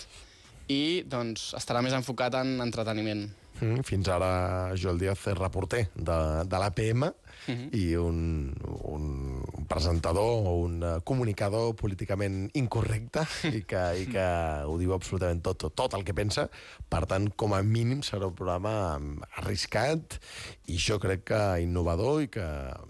i 0.68 1.04
doncs, 1.08 1.54
estarà 1.56 1.80
més 1.82 1.94
enfocat 1.96 2.34
en 2.36 2.60
entreteniment. 2.60 3.30
Mm, 3.58 3.82
fins 3.82 4.08
ara 4.14 4.74
Joel 4.78 5.00
Díaz 5.02 5.24
és 5.32 5.38
reporter 5.38 5.88
de, 5.96 6.18
de 6.46 6.60
l'APM 6.62 7.08
uh 7.08 7.10
-huh. 7.48 7.70
i 7.74 7.96
un, 7.96 8.54
un 8.84 9.66
presentador 9.68 10.46
o 10.46 10.54
un 10.62 10.84
eh, 10.84 11.00
comunicador 11.04 11.76
políticament 11.76 12.50
incorrecte 12.54 13.26
i 13.58 13.64
que, 13.64 13.84
i 14.02 14.06
que 14.06 14.28
ho 14.66 14.78
diu 14.78 14.94
absolutament 14.94 15.42
tot, 15.42 15.58
tot, 15.58 15.74
tot 15.76 15.94
el 15.94 16.04
que 16.04 16.14
pensa. 16.14 16.50
Per 16.90 17.06
tant, 17.06 17.30
com 17.36 17.54
a 17.54 17.62
mínim 17.64 18.02
serà 18.02 18.28
un 18.28 18.36
programa 18.36 19.00
arriscat 19.38 20.20
i 20.68 20.78
jo 20.78 21.00
crec 21.00 21.24
que 21.24 21.62
innovador 21.62 22.22
i 22.22 22.28
que, 22.28 22.48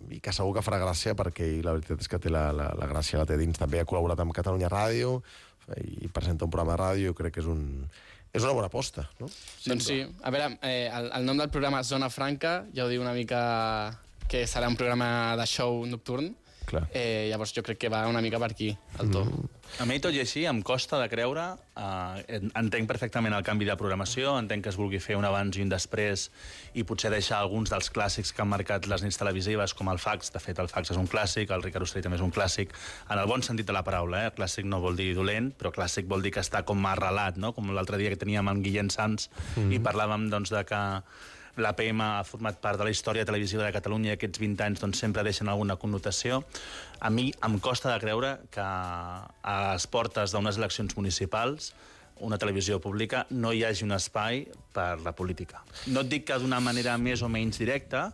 i 0.10 0.20
que 0.20 0.34
segur 0.34 0.54
que 0.54 0.66
farà 0.66 0.80
gràcia 0.80 1.16
perquè 1.16 1.64
la 1.64 1.74
veritat 1.74 2.02
és 2.02 2.08
que 2.08 2.20
té 2.20 2.30
la, 2.30 2.52
la, 2.52 2.74
la 2.78 2.88
gràcia 2.88 3.20
la 3.20 3.26
té 3.26 3.38
dins. 3.38 3.58
També 3.58 3.80
ha 3.80 3.86
col·laborat 3.86 4.20
amb 4.20 4.34
Catalunya 4.34 4.70
Ràdio 4.70 5.22
i 5.76 6.08
presenta 6.08 6.46
un 6.46 6.52
programa 6.52 6.78
de 6.78 6.84
ràdio, 6.84 7.14
crec 7.14 7.34
que 7.34 7.42
és 7.42 7.50
un, 7.52 7.90
és 8.34 8.44
una 8.44 8.54
bona 8.54 8.68
aposta, 8.70 9.08
no? 9.22 9.30
Sí, 9.30 9.70
doncs 9.72 9.88
sí. 9.88 10.02
A 10.24 10.34
veure, 10.34 10.58
eh, 10.62 10.90
el, 10.92 11.12
el 11.20 11.26
nom 11.28 11.40
del 11.40 11.50
programa 11.54 11.82
és 11.84 11.92
Zona 11.92 12.10
Franca, 12.14 12.60
ja 12.76 12.86
ho 12.86 12.92
diu 12.92 13.02
una 13.04 13.16
mica 13.16 13.40
que 14.28 14.44
serà 14.50 14.68
un 14.68 14.76
programa 14.80 15.36
de 15.40 15.46
show 15.48 15.86
nocturn. 15.88 16.34
Clar. 16.68 16.84
Eh, 16.92 17.28
llavors 17.32 17.54
jo 17.56 17.64
crec 17.64 17.80
que 17.80 17.90
va 17.92 18.02
una 18.12 18.20
mica 18.22 18.40
per 18.44 18.50
aquí, 18.52 18.74
el 19.00 19.12
to. 19.14 19.24
Mm. 19.24 19.46
A 19.84 19.86
mi, 19.88 19.98
tot 20.04 20.16
i 20.16 20.20
així, 20.24 20.44
em 20.50 20.60
costa 20.66 21.00
de 21.00 21.08
creure... 21.12 21.46
Eh, 21.78 22.40
entenc 22.58 22.88
perfectament 22.90 23.36
el 23.38 23.44
canvi 23.46 23.68
de 23.68 23.76
programació, 23.80 24.34
entenc 24.42 24.66
que 24.66 24.72
es 24.74 24.80
vulgui 24.80 25.00
fer 25.04 25.16
un 25.20 25.28
abans 25.28 25.56
i 25.56 25.64
un 25.64 25.70
després 25.72 26.26
i 26.74 26.84
potser 26.88 27.12
deixar 27.14 27.40
alguns 27.44 27.72
dels 27.72 27.92
clàssics 27.94 28.34
que 28.34 28.42
han 28.44 28.50
marcat 28.50 28.90
les 28.90 29.06
nits 29.06 29.20
televisives, 29.22 29.76
com 29.78 29.92
el 29.94 30.02
fax. 30.02 30.34
De 30.34 30.42
fet, 30.44 30.60
el 30.60 30.72
fax 30.72 30.92
és 30.96 31.00
un 31.00 31.08
clàssic, 31.08 31.54
el 31.54 31.64
Ricard 31.64 31.88
Ostrell 31.88 32.04
també 32.08 32.20
és 32.20 32.26
un 32.26 32.34
clàssic, 32.36 32.76
en 33.08 33.22
el 33.22 33.32
bon 33.32 33.46
sentit 33.46 33.70
de 33.70 33.78
la 33.78 33.86
paraula. 33.88 34.26
Eh? 34.26 34.36
Clàssic 34.36 34.68
no 34.68 34.82
vol 34.84 35.00
dir 35.00 35.14
dolent, 35.16 35.54
però 35.56 35.72
clàssic 35.76 36.10
vol 36.10 36.26
dir 36.26 36.34
que 36.36 36.44
està 36.44 36.66
com 36.68 36.84
arrelat, 36.90 37.40
no? 37.40 37.54
com 37.56 37.72
l'altre 37.78 38.02
dia 38.02 38.12
que 38.12 38.20
teníem 38.20 38.52
amb 38.52 38.66
Guillem 38.66 38.92
Sanz 38.92 39.30
mm. 39.56 39.72
i 39.78 39.84
parlàvem 39.84 40.28
doncs, 40.34 40.52
de 40.52 40.66
que 40.68 40.84
l'APM 41.62 42.02
ha 42.04 42.24
format 42.28 42.60
part 42.62 42.80
de 42.80 42.88
la 42.88 42.94
història 42.94 43.26
televisiva 43.26 43.66
de 43.66 43.74
Catalunya 43.76 44.14
i 44.14 44.16
aquests 44.16 44.42
20 44.42 44.66
anys 44.66 44.84
doncs, 44.84 45.02
sempre 45.04 45.26
deixen 45.28 45.50
alguna 45.50 45.78
connotació. 45.82 46.44
A 47.00 47.12
mi 47.14 47.30
em 47.46 47.60
costa 47.60 47.94
de 47.94 48.00
creure 48.04 48.34
que 48.54 48.64
a 48.64 49.58
les 49.74 49.88
portes 49.88 50.34
d'unes 50.34 50.58
eleccions 50.62 50.98
municipals 50.98 51.74
una 52.20 52.38
televisió 52.42 52.80
pública 52.82 53.26
no 53.30 53.52
hi 53.54 53.64
hagi 53.64 53.86
un 53.86 53.94
espai 53.94 54.46
per 54.74 54.98
la 55.06 55.14
política. 55.14 55.62
No 55.94 56.02
et 56.02 56.10
dic 56.10 56.28
que 56.32 56.40
d'una 56.42 56.60
manera 56.64 56.98
més 56.98 57.22
o 57.22 57.30
menys 57.30 57.60
directa, 57.62 58.08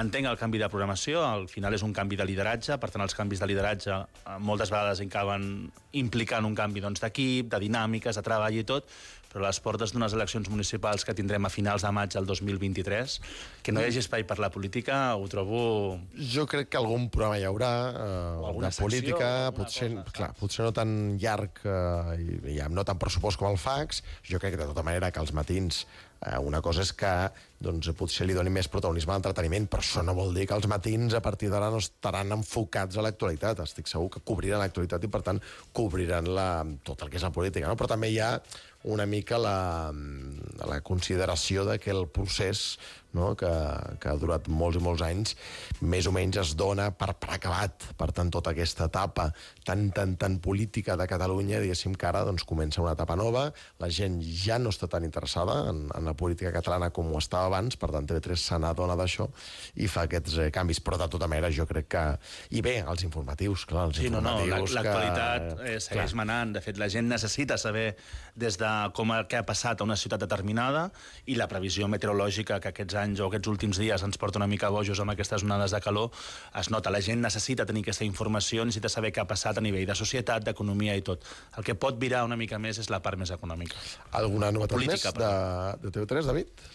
entenc 0.00 0.28
el 0.28 0.38
canvi 0.40 0.60
de 0.60 0.68
programació, 0.72 1.20
al 1.20 1.44
final 1.52 1.74
és 1.76 1.82
un 1.84 1.92
canvi 1.92 2.16
de 2.16 2.24
lideratge, 2.24 2.78
per 2.80 2.88
tant 2.90 3.04
els 3.04 3.16
canvis 3.16 3.42
de 3.42 3.48
lideratge 3.50 3.92
eh, 3.92 4.36
moltes 4.40 4.72
vegades 4.72 5.02
acaben 5.04 5.44
implicant 6.00 6.48
un 6.48 6.56
canvi 6.56 6.80
doncs, 6.80 7.02
d'equip, 7.04 7.50
doncs, 7.50 7.52
de 7.52 7.60
dinàmiques, 7.66 8.16
de 8.16 8.24
treball 8.24 8.56
i 8.56 8.64
tot, 8.68 8.88
però 9.32 9.46
a 9.46 9.48
les 9.48 9.60
portes 9.64 9.94
d'unes 9.94 10.12
eleccions 10.12 10.50
municipals 10.52 11.06
que 11.08 11.14
tindrem 11.16 11.48
a 11.48 11.50
finals 11.52 11.86
de 11.86 11.92
maig 11.96 12.12
del 12.12 12.28
2023, 12.28 13.16
que 13.64 13.72
no 13.72 13.80
hi 13.80 13.88
hagi 13.88 14.02
espai 14.02 14.26
per 14.28 14.38
la 14.42 14.52
política, 14.52 15.00
ho 15.16 15.26
trobo... 15.32 15.62
Jo 16.12 16.44
crec 16.50 16.68
que 16.72 16.80
algun 16.80 17.08
programa 17.12 17.40
hi 17.40 17.46
haurà 17.48 17.72
eh, 17.90 18.52
de 18.66 18.72
política, 18.76 19.32
potser, 19.56 19.90
cosa, 19.96 20.16
clar, 20.18 20.30
potser 20.38 20.68
no 20.68 20.74
tan 20.76 20.96
llarg 21.22 21.64
eh, 21.64 22.16
i, 22.20 22.58
i 22.58 22.60
no 22.72 22.84
tan 22.88 23.00
pressupost 23.00 23.40
com 23.40 23.48
el 23.50 23.60
fax. 23.60 24.04
Jo 24.28 24.42
crec 24.42 24.56
que 24.56 24.62
de 24.64 24.68
tota 24.70 24.84
manera 24.86 25.10
que 25.10 25.22
els 25.24 25.32
matins 25.36 25.86
eh, 26.26 26.38
una 26.38 26.60
cosa 26.64 26.84
és 26.84 26.92
que 26.92 27.12
doncs, 27.62 27.90
potser 27.98 28.26
li 28.26 28.36
doni 28.36 28.50
més 28.52 28.68
protagonisme 28.72 29.14
a 29.14 29.18
l'entreteniment, 29.18 29.68
però 29.70 29.84
això 29.84 30.02
no 30.06 30.16
vol 30.18 30.34
dir 30.34 30.48
que 30.50 30.58
els 30.58 30.68
matins 30.70 31.14
a 31.14 31.22
partir 31.24 31.50
d'ara 31.52 31.70
no 31.72 31.80
estaran 31.82 32.34
enfocats 32.38 32.98
a 32.98 33.06
l'actualitat. 33.06 33.62
Estic 33.64 33.90
segur 33.90 34.10
que 34.12 34.24
cobriran 34.26 34.62
l'actualitat 34.62 35.06
i, 35.06 35.12
per 35.12 35.22
tant, 35.26 35.40
cobriran 35.76 36.28
la, 36.34 36.48
tot 36.86 37.02
el 37.02 37.12
que 37.12 37.20
és 37.20 37.26
la 37.26 37.34
política. 37.34 37.70
No? 37.70 37.78
Però 37.78 37.90
també 37.94 38.10
hi 38.12 38.20
ha 38.22 38.34
una 38.84 39.06
mica 39.06 39.38
la, 39.38 39.92
la 40.66 40.80
consideració 40.82 41.64
de 41.68 41.78
que 41.78 41.92
el 41.94 42.08
procés 42.10 42.78
no? 43.12 43.34
que, 43.36 43.50
que 44.00 44.10
ha 44.10 44.16
durat 44.18 44.48
molts 44.50 44.78
i 44.80 44.82
molts 44.82 45.04
anys, 45.06 45.34
més 45.80 46.08
o 46.08 46.12
menys 46.14 46.40
es 46.42 46.54
dona 46.58 46.88
per, 46.96 47.12
per 47.20 47.34
acabat. 47.36 47.86
Per 47.98 48.08
tant, 48.14 48.32
tota 48.32 48.52
aquesta 48.52 48.88
etapa 48.90 49.28
tan, 49.66 49.90
tan, 49.94 50.16
tan 50.20 50.38
política 50.42 50.96
de 50.98 51.06
Catalunya, 51.10 51.60
diguéssim 51.62 51.94
que 51.94 52.08
ara 52.08 52.24
doncs, 52.26 52.46
comença 52.48 52.82
una 52.82 52.96
etapa 52.96 53.16
nova, 53.18 53.48
la 53.82 53.90
gent 53.92 54.18
ja 54.22 54.58
no 54.58 54.72
està 54.72 54.88
tan 54.90 55.06
interessada 55.06 55.60
en, 55.70 55.84
en 55.94 56.08
la 56.08 56.16
política 56.18 56.54
catalana 56.54 56.90
com 56.94 57.12
ho 57.12 57.20
estava 57.20 57.51
abans, 57.52 57.76
per 57.76 57.92
tant, 57.92 58.08
TV3 58.08 58.40
se 58.40 58.58
n'adona 58.62 58.96
d'això 58.98 59.28
i 59.84 59.88
fa 59.90 60.06
aquests 60.08 60.38
eh, 60.40 60.48
canvis, 60.54 60.80
però 60.84 60.98
de 61.00 61.08
tota 61.12 61.28
manera 61.28 61.52
jo 61.52 61.66
crec 61.68 61.90
que... 61.92 62.04
I 62.56 62.62
bé, 62.64 62.78
els 62.88 63.04
informatius, 63.06 63.66
clar, 63.68 63.86
els 63.90 64.00
sí, 64.00 64.08
informatius... 64.08 64.48
No, 64.48 64.64
no, 64.64 64.74
l'actualitat 64.78 65.46
que... 65.60 65.74
eh, 65.74 65.78
segueix 65.84 66.14
clar. 66.14 66.20
manant. 66.22 66.56
De 66.56 66.64
fet, 66.64 66.80
la 66.80 66.88
gent 66.92 67.08
necessita 67.10 67.58
saber 67.60 67.92
des 68.38 68.56
de 68.60 68.70
com 68.96 69.12
el 69.12 69.26
que 69.28 69.40
ha 69.40 69.46
passat 69.46 69.80
a 69.80 69.86
una 69.86 69.96
ciutat 70.00 70.22
determinada 70.22 70.86
i 71.28 71.36
la 71.36 71.48
previsió 71.50 71.88
meteorològica 71.92 72.58
que 72.62 72.72
aquests 72.72 72.96
anys 73.02 73.20
o 73.20 73.28
aquests 73.28 73.52
últims 73.52 73.80
dies 73.82 74.04
ens 74.06 74.20
porta 74.20 74.40
una 74.40 74.48
mica 74.50 74.72
bojos 74.72 75.00
amb 75.04 75.12
aquestes 75.14 75.44
onades 75.44 75.74
de 75.76 75.80
calor, 75.84 76.10
es 76.58 76.72
nota. 76.72 76.92
La 76.94 77.02
gent 77.04 77.22
necessita 77.24 77.66
tenir 77.68 77.84
aquesta 77.86 78.08
informació, 78.08 78.64
necessita 78.64 78.92
saber 78.92 79.12
què 79.12 79.24
ha 79.24 79.28
passat 79.28 79.60
a 79.60 79.64
nivell 79.64 79.86
de 79.88 79.98
societat, 79.98 80.44
d'economia 80.46 80.96
i 80.96 81.04
tot. 81.04 81.26
El 81.58 81.66
que 81.66 81.76
pot 81.76 81.98
virar 82.00 82.24
una 82.28 82.38
mica 82.40 82.60
més 82.62 82.80
és 82.82 82.90
la 82.92 83.02
part 83.04 83.20
més 83.20 83.32
econòmica. 83.34 83.76
Alguna 84.18 84.52
novetat 84.54 84.78
Política, 84.78 85.12
més 85.12 85.20
de, 85.20 85.88
de 85.88 85.96
TV3, 85.98 86.30
David? 86.32 86.70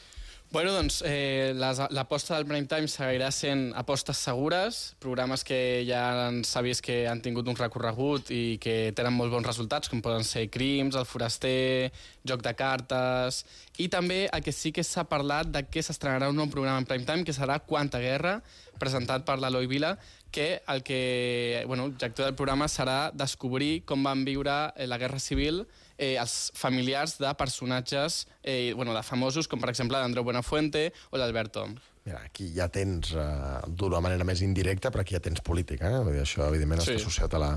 Bueno, 0.50 0.72
doncs 0.72 1.02
eh, 1.06 1.52
l'aposta 1.54 2.38
del 2.38 2.46
prime 2.48 2.70
time 2.72 2.88
seguirà 2.88 3.28
sent 3.36 3.74
apostes 3.76 4.22
segures, 4.24 4.78
programes 5.04 5.44
que 5.44 5.84
ja 5.84 6.32
s'ha 6.48 6.62
vist 6.64 6.80
que 6.86 7.02
han 7.12 7.20
tingut 7.20 7.50
un 7.52 7.58
recorregut 7.60 8.32
i 8.32 8.56
que 8.64 8.94
tenen 8.96 9.12
molt 9.12 9.34
bons 9.36 9.44
resultats, 9.44 9.92
com 9.92 10.00
poden 10.00 10.24
ser 10.24 10.46
Crims, 10.48 10.96
El 10.96 11.04
Foraster, 11.06 11.92
Joc 12.24 12.46
de 12.48 12.54
Cartes... 12.56 13.44
I 13.78 13.92
també 13.94 14.24
el 14.34 14.42
que 14.42 14.50
sí 14.56 14.72
que 14.74 14.82
s'ha 14.82 15.04
parlat 15.06 15.52
de 15.54 15.62
que 15.68 15.84
s'estrenarà 15.86 16.32
un 16.32 16.40
nou 16.40 16.48
programa 16.50 16.80
en 16.82 16.88
prime 16.90 17.06
time, 17.06 17.22
que 17.28 17.36
serà 17.36 17.60
Quanta 17.62 18.00
Guerra, 18.02 18.40
presentat 18.82 19.22
per 19.28 19.36
l'Eloi 19.38 19.68
Vila, 19.70 19.92
que 20.32 20.64
el 20.72 20.82
que 20.82 21.62
bueno, 21.68 21.86
l'objectiu 21.86 22.26
del 22.26 22.40
programa 22.40 22.66
serà 22.72 23.12
descobrir 23.14 23.84
com 23.86 24.02
van 24.02 24.24
viure 24.26 24.56
eh, 24.74 24.88
la 24.88 24.98
Guerra 24.98 25.20
Civil 25.22 25.68
eh, 25.98 26.16
els 26.16 26.38
familiars 26.58 27.18
de 27.22 27.34
personatges 27.38 28.26
eh, 28.44 28.74
bueno, 28.76 28.96
de 28.96 29.04
famosos, 29.04 29.50
com 29.50 29.62
per 29.62 29.72
exemple 29.74 30.00
l'Andreu 30.00 30.26
Buenafuente 30.26 30.92
o 31.12 31.20
l'Alberto. 31.20 31.68
Mira, 32.08 32.22
aquí 32.24 32.46
ja 32.56 32.70
tens, 32.72 33.12
eh, 33.12 33.58
d'una 33.68 34.00
manera 34.00 34.24
més 34.24 34.40
indirecta, 34.46 34.94
però 34.94 35.04
aquí 35.04 35.18
ja 35.18 35.24
tens 35.24 35.44
política. 35.44 35.90
Eh? 35.92 36.04
Vull 36.06 36.16
dir, 36.16 36.24
això, 36.24 36.46
evidentment, 36.48 36.80
sí. 36.80 36.94
està 36.94 37.04
associat 37.04 37.36
a 37.36 37.42
la, 37.44 37.50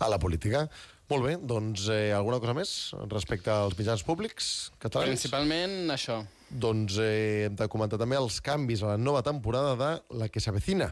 a 0.00 0.08
la 0.08 0.18
política. 0.22 0.64
Molt 1.08 1.24
bé, 1.24 1.34
doncs 1.40 1.86
eh, 1.92 2.10
alguna 2.12 2.38
cosa 2.40 2.54
més 2.56 2.72
respecte 3.08 3.52
als 3.52 3.76
mitjans 3.78 4.04
públics 4.04 4.48
catalans? 4.80 5.08
Principalment 5.08 5.92
això. 5.92 6.22
Doncs 6.48 6.98
eh, 7.00 7.46
hem 7.48 7.56
de 7.56 7.68
comentar 7.72 8.00
també 8.00 8.16
els 8.16 8.40
canvis 8.44 8.84
a 8.84 8.94
la 8.94 8.98
nova 9.00 9.22
temporada 9.24 9.76
de 9.76 10.18
La 10.20 10.28
que 10.32 10.40
s'avecina. 10.40 10.90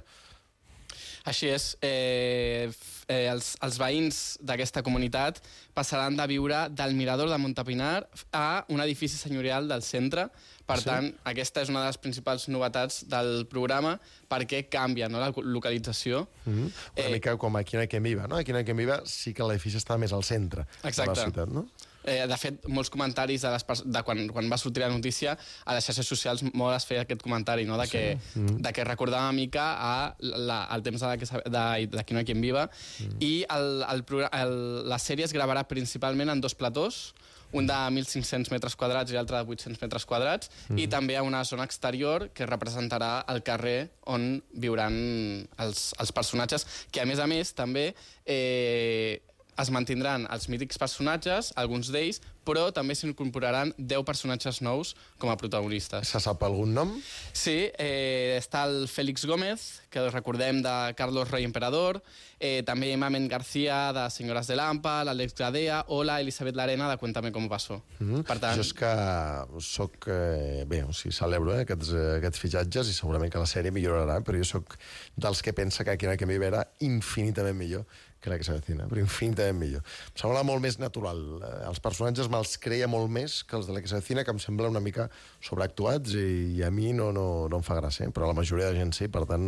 Així 1.26 1.50
és. 1.50 1.72
Eh, 1.82 2.70
eh, 3.08 3.26
els, 3.30 3.54
els 3.62 3.78
veïns 3.80 4.18
d'aquesta 4.42 4.82
comunitat 4.86 5.40
passaran 5.76 6.16
de 6.18 6.26
viure 6.30 6.66
del 6.74 6.94
mirador 6.98 7.30
de 7.30 7.38
Montapinar 7.38 8.06
a 8.34 8.64
un 8.72 8.82
edifici 8.84 9.18
senyorial 9.18 9.68
del 9.70 9.82
centre. 9.86 10.28
Per 10.66 10.80
sí. 10.82 10.88
tant, 10.88 11.12
aquesta 11.30 11.62
és 11.62 11.70
una 11.70 11.84
de 11.84 11.92
les 11.92 11.98
principals 12.02 12.48
novetats 12.50 13.04
del 13.10 13.44
programa 13.50 13.94
perquè 14.30 14.64
canvia 14.70 15.06
no, 15.10 15.20
la 15.22 15.30
localització. 15.30 16.26
Mm 16.44 16.54
-hmm. 16.54 16.72
Una 16.96 17.06
eh, 17.06 17.12
mica 17.12 17.36
com 17.36 17.56
aquí 17.56 17.76
en 17.76 17.86
Quem 17.88 18.02
Viva, 18.02 18.26
no? 18.26 18.36
Aquí 18.36 18.50
en 18.50 18.64
Quem 18.64 18.76
Viva 18.76 19.02
sí 19.04 19.32
que 19.32 19.44
l'edifici 19.44 19.76
està 19.76 19.96
més 19.98 20.12
al 20.12 20.24
centre 20.24 20.66
Exacte. 20.82 21.02
de 21.02 21.16
la 21.16 21.22
ciutat, 21.22 21.48
no? 21.48 21.68
Eh, 22.06 22.22
de 22.30 22.38
fet, 22.38 22.66
molts 22.70 22.90
comentaris 22.92 23.42
de, 23.42 23.50
les, 23.50 23.82
de 23.82 24.02
quan, 24.06 24.20
quan 24.30 24.50
va 24.52 24.58
sortir 24.60 24.84
la 24.84 24.90
notícia, 24.92 25.36
a 25.64 25.74
les 25.74 25.88
xarxes 25.88 26.06
socials 26.06 26.44
molt 26.52 26.76
es 26.76 26.86
feia 26.86 27.02
aquest 27.02 27.24
comentari, 27.24 27.66
no? 27.66 27.78
de, 27.80 27.88
que, 27.90 28.04
sí. 28.32 28.40
mm. 28.44 28.60
de 28.62 28.72
que 28.76 28.86
recordava 28.86 29.26
una 29.26 29.34
mica 29.34 29.66
a 29.82 29.94
la, 30.20 30.60
el 30.76 30.86
temps 30.86 31.02
de, 31.02 31.16
de, 31.18 31.50
de, 31.50 31.66
de 31.96 32.06
Qui 32.06 32.14
no 32.14 32.22
hi 32.22 32.28
quien 32.28 32.42
viva, 32.44 32.68
mm. 32.70 33.18
i 33.26 33.32
el, 33.56 33.82
el, 33.90 34.04
el, 34.30 34.58
la 34.86 35.00
sèrie 35.02 35.26
es 35.26 35.34
gravarà 35.34 35.66
principalment 35.66 36.30
en 36.30 36.44
dos 36.44 36.54
platós, 36.54 37.10
un 37.56 37.66
de 37.66 37.74
1.500 37.74 38.50
metres 38.50 38.74
quadrats 38.78 39.12
i 39.12 39.16
l'altre 39.16 39.38
de 39.38 39.54
800 39.54 39.82
metres 39.82 40.06
quadrats, 40.06 40.50
mm. 40.68 40.80
i 40.82 40.88
també 40.90 41.16
a 41.18 41.24
una 41.26 41.42
zona 41.44 41.66
exterior 41.66 42.28
que 42.34 42.46
representarà 42.46 43.24
el 43.32 43.42
carrer 43.46 43.78
on 44.12 44.36
viuran 44.52 44.96
els, 45.62 45.88
els 45.98 46.12
personatges, 46.14 46.66
que 46.90 47.02
a 47.02 47.08
més 47.08 47.22
a 47.22 47.26
més 47.30 47.54
també 47.56 47.88
eh, 48.24 49.22
es 49.58 49.70
mantindran 49.72 50.26
els 50.32 50.48
mítics 50.52 50.78
personatges, 50.80 51.52
alguns 51.56 51.90
d'ells, 51.92 52.20
però 52.46 52.68
també 52.74 52.94
s'incorporaran 52.94 53.72
10 53.76 54.04
personatges 54.06 54.60
nous 54.62 54.94
com 55.18 55.32
a 55.32 55.36
protagonistes. 55.40 56.06
Se 56.12 56.20
sap 56.22 56.44
algun 56.46 56.74
nom? 56.76 56.92
Sí, 57.34 57.56
eh, 57.72 58.36
està 58.38 58.64
el 58.68 58.86
Félix 58.90 59.26
Gómez, 59.26 59.66
que 59.90 60.06
recordem 60.12 60.62
de 60.62 60.76
Carlos 60.98 61.30
Rey 61.32 61.46
Emperador, 61.48 61.98
eh, 62.38 62.62
també 62.66 62.92
Mamen 62.96 63.26
García 63.28 63.92
de 63.96 64.06
Senyores 64.10 64.46
de 64.46 64.56
Lampa, 64.60 65.00
l'Àlex 65.08 65.34
Gadea 65.38 65.82
o 65.88 66.02
la 66.04 66.20
Elisabet 66.20 66.56
Larena 66.56 66.90
de 66.90 66.98
Cuéntame 67.00 67.32
com 67.32 67.48
pasó. 67.48 67.82
Mm 67.98 68.14
-hmm. 68.14 68.22
Per 68.24 68.38
tant... 68.38 68.54
Jo 68.54 68.60
és 68.60 68.72
que 68.72 68.92
soc... 69.60 70.06
Eh, 70.06 70.64
bé, 70.66 70.84
o 70.84 70.92
sigui, 70.92 71.14
celebro 71.14 71.56
eh, 71.56 71.62
aquests, 71.62 71.90
eh, 71.90 72.16
aquests 72.18 72.38
fitxatges 72.38 72.88
i 72.88 72.92
segurament 72.92 73.32
que 73.32 73.38
la 73.38 73.46
sèrie 73.46 73.72
millorarà, 73.72 74.22
però 74.22 74.36
jo 74.36 74.44
sóc 74.44 74.76
dels 75.16 75.42
que 75.42 75.52
pensa 75.52 75.84
que 75.84 75.90
aquí 75.90 76.06
en 76.06 76.12
Aquemi 76.12 76.34
era 76.34 76.68
infinitament 76.80 77.56
millor 77.56 77.84
que 78.26 78.32
la 78.34 78.40
que 78.42 78.46
s'avecina, 78.48 78.88
però 78.90 78.98
infinitament 79.04 79.60
millor. 79.62 79.84
Em 80.10 80.18
sembla 80.18 80.42
molt 80.46 80.64
més 80.64 80.80
natural. 80.82 81.22
Eh, 81.38 81.52
Els 81.70 81.78
personatges 81.84 82.26
me'ls 82.32 82.56
creia 82.62 82.88
molt 82.90 83.06
més 83.14 83.38
que 83.46 83.54
els 83.60 83.70
de 83.70 83.76
la 83.76 83.82
que 83.84 83.90
s'avecina, 83.92 84.24
que 84.26 84.34
em 84.34 84.40
sembla 84.42 84.68
una 84.72 84.82
mica 84.82 85.06
sobreactuats 85.46 86.16
i, 86.18 86.26
i 86.58 86.62
a 86.66 86.70
mi 86.74 86.90
no, 86.96 87.12
no, 87.14 87.26
no 87.52 87.60
em 87.60 87.64
fa 87.66 87.76
gràcia, 87.78 88.08
eh? 88.08 88.12
però 88.14 88.26
la 88.28 88.34
majoria 88.36 88.72
de 88.72 88.80
gent 88.80 88.92
sí, 88.96 89.06
per 89.12 89.22
tant, 89.30 89.46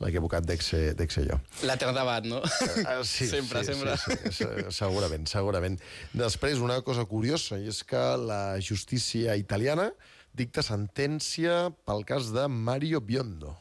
l'he 0.00 0.12
d'ex 0.48 0.72
ser, 0.72 0.82
jo. 1.28 1.36
L'etern 1.68 1.94
debat, 1.96 2.24
no? 2.24 2.40
Ah, 2.86 3.02
sí, 3.04 3.28
sempre, 3.36 3.62
sí, 3.66 3.74
sempre. 3.74 3.96
Sí, 4.00 4.16
sí, 4.30 4.40
se- 4.40 4.70
segurament, 4.80 5.28
segurament. 5.28 5.76
Després, 6.16 6.58
una 6.64 6.80
cosa 6.86 7.04
curiosa, 7.04 7.60
i 7.60 7.68
és 7.68 7.82
que 7.84 8.02
la 8.16 8.56
justícia 8.64 9.36
italiana 9.36 9.90
dicta 10.36 10.64
sentència 10.64 11.66
pel 11.88 12.04
cas 12.08 12.32
de 12.34 12.46
Mario 12.48 13.00
Biondo. 13.04 13.54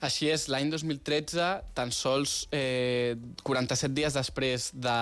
Així 0.00 0.28
és, 0.32 0.48
l'any 0.50 0.70
2013, 0.72 1.48
tan 1.76 1.92
sols 1.94 2.44
eh, 2.54 3.14
47 3.42 3.94
dies 3.94 4.16
després 4.16 4.70
de, 4.74 4.98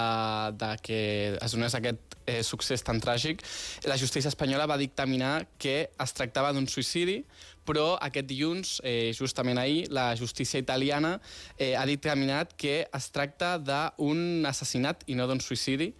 de 0.60 0.72
que 0.84 1.00
es 1.38 1.56
donés 1.56 1.74
aquest 1.78 2.18
eh, 2.26 2.42
succés 2.46 2.84
tan 2.84 3.00
tràgic, 3.02 3.42
la 3.88 3.96
justícia 4.00 4.30
espanyola 4.32 4.68
va 4.70 4.78
dictaminar 4.80 5.46
que 5.58 5.88
es 5.90 6.14
tractava 6.16 6.52
d'un 6.52 6.68
suïcidi, 6.68 7.22
però 7.66 7.96
aquest 8.02 8.26
dilluns, 8.26 8.76
eh, 8.84 9.12
justament 9.14 9.58
ahir, 9.58 9.86
la 9.90 10.12
justícia 10.18 10.60
italiana 10.60 11.18
eh, 11.58 11.74
ha 11.78 11.86
dictaminat 11.86 12.56
que 12.58 12.82
es 12.86 13.10
tracta 13.14 13.56
d'un 13.58 14.42
assassinat 14.48 15.06
i 15.06 15.18
no 15.18 15.28
d'un 15.30 15.40
suïcidi, 15.40 15.92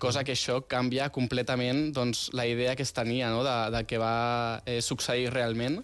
cosa 0.00 0.24
que 0.24 0.32
això 0.32 0.62
canvia 0.64 1.10
completament 1.12 1.90
doncs, 1.92 2.30
la 2.32 2.46
idea 2.48 2.74
que 2.74 2.82
es 2.86 2.94
tenia 2.96 3.28
no? 3.30 3.44
de, 3.44 3.56
de 3.76 3.84
què 3.84 4.00
va 4.00 4.14
eh, 4.64 4.80
succeir 4.80 5.28
realment. 5.34 5.82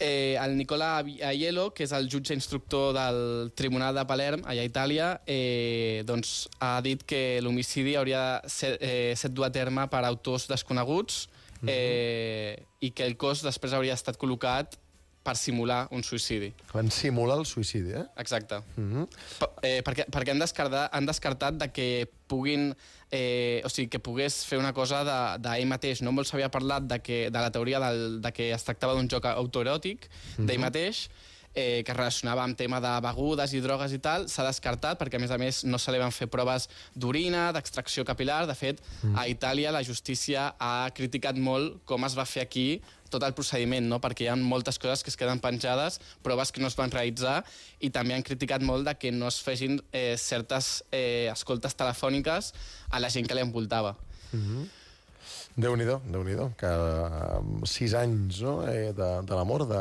Eh, 0.00 0.36
el 0.40 0.56
Nicola 0.56 0.98
Aiello, 0.98 1.72
que 1.74 1.84
és 1.84 1.92
el 1.96 2.08
jutge 2.10 2.34
instructor 2.36 2.92
del 2.94 3.50
Tribunal 3.58 3.96
de 3.98 4.04
Palerm, 4.06 4.44
allà 4.46 4.62
a 4.62 4.68
Itàlia, 4.68 5.08
eh, 5.26 6.04
doncs, 6.06 6.48
ha 6.62 6.78
dit 6.84 7.02
que 7.02 7.40
l'homicidi 7.42 7.96
hauria 7.98 8.40
ser, 8.46 8.76
eh, 8.80 9.14
set 9.16 9.34
dur 9.34 9.48
a 9.48 9.52
terme 9.52 9.88
per 9.90 10.04
autors 10.04 10.46
desconeguts 10.46 11.26
eh, 11.66 12.54
i 12.80 12.92
que 12.94 13.06
el 13.06 13.16
cos 13.18 13.42
després 13.42 13.74
hauria 13.74 13.96
estat 13.98 14.18
col·locat 14.20 14.78
per 15.28 15.36
simular 15.36 15.82
un 15.92 16.00
suïcidi. 16.06 16.48
Van 16.72 16.88
simular 16.94 17.36
el 17.42 17.44
suïcidi, 17.48 17.92
eh? 18.00 18.06
Exacte. 18.24 18.62
Mm 18.76 18.86
-hmm. 18.92 19.08
Pa- 19.38 19.50
eh, 19.62 19.82
perquè, 19.84 20.06
perquè 20.08 20.30
han, 20.32 20.38
descartat, 20.40 20.88
han 20.92 21.06
descartat 21.06 21.54
de 21.60 21.68
que 21.72 22.08
puguin 22.26 22.74
eh, 23.10 23.62
o 23.64 23.68
sigui, 23.68 23.88
que 23.88 23.98
pogués 24.00 24.44
fer 24.46 24.58
una 24.58 24.72
cosa 24.72 25.04
de- 25.04 25.38
d'ell 25.44 25.66
mateix. 25.66 26.00
No 26.02 26.12
molt 26.12 26.26
s'havia 26.28 26.48
parlat 26.50 26.82
de, 26.88 26.98
que, 27.00 27.30
de 27.30 27.38
la 27.38 27.50
teoria 27.50 27.78
del, 27.80 28.20
de 28.20 28.32
que 28.32 28.52
es 28.52 28.64
tractava 28.64 28.94
d'un 28.94 29.08
joc 29.08 29.24
autoeròtic 29.24 30.08
d'ell 30.38 30.60
mateix, 30.60 31.08
eh, 31.58 31.82
que 31.82 31.90
es 31.90 31.98
relacionava 31.98 32.44
amb 32.46 32.56
tema 32.58 32.78
de 32.80 32.92
begudes 33.02 33.54
i 33.56 33.62
drogues 33.64 33.94
i 33.96 33.98
tal, 34.02 34.28
s'ha 34.30 34.46
descartat 34.46 35.00
perquè, 35.00 35.18
a 35.18 35.22
més 35.22 35.34
a 35.34 35.38
més, 35.40 35.64
no 35.66 35.80
se 35.82 35.92
li 35.94 35.98
van 35.98 36.14
fer 36.14 36.28
proves 36.30 36.68
d'orina, 36.94 37.48
d'extracció 37.56 38.06
capilar. 38.06 38.44
De 38.46 38.54
fet, 38.54 38.82
a 39.18 39.26
Itàlia 39.30 39.74
la 39.74 39.82
justícia 39.82 40.52
ha 40.62 40.88
criticat 40.94 41.36
molt 41.36 41.80
com 41.88 42.06
es 42.06 42.14
va 42.18 42.28
fer 42.28 42.46
aquí 42.46 42.68
tot 43.10 43.24
el 43.24 43.34
procediment, 43.34 43.86
no? 43.88 43.98
perquè 44.04 44.26
hi 44.26 44.30
ha 44.30 44.36
moltes 44.38 44.78
coses 44.78 45.02
que 45.02 45.10
es 45.10 45.16
queden 45.16 45.40
penjades, 45.40 45.98
proves 46.22 46.52
que 46.52 46.60
no 46.60 46.68
es 46.68 46.76
van 46.78 46.92
realitzar, 46.92 47.40
i 47.80 47.90
també 47.90 48.14
han 48.14 48.26
criticat 48.26 48.62
molt 48.62 48.84
de 48.88 48.94
que 49.00 49.12
no 49.14 49.30
es 49.32 49.40
fessin 49.44 49.80
eh, 49.90 50.16
certes 50.20 50.82
eh, 50.92 51.28
escoltes 51.32 51.76
telefòniques 51.78 52.52
a 52.90 53.00
la 53.00 53.10
gent 53.10 53.26
que 53.28 53.38
l'envoltava. 53.38 53.96
Déu-n'hi-do, 55.58 55.96
déu 56.06 56.22
nhi 56.22 56.36
déu 56.38 56.52
que 56.58 56.68
amb 56.70 57.64
sis 57.66 57.90
anys 57.98 58.38
no, 58.46 58.60
eh, 58.70 58.92
de, 58.94 59.08
de 59.26 59.34
la 59.34 59.42
mort 59.42 59.66
de, 59.66 59.80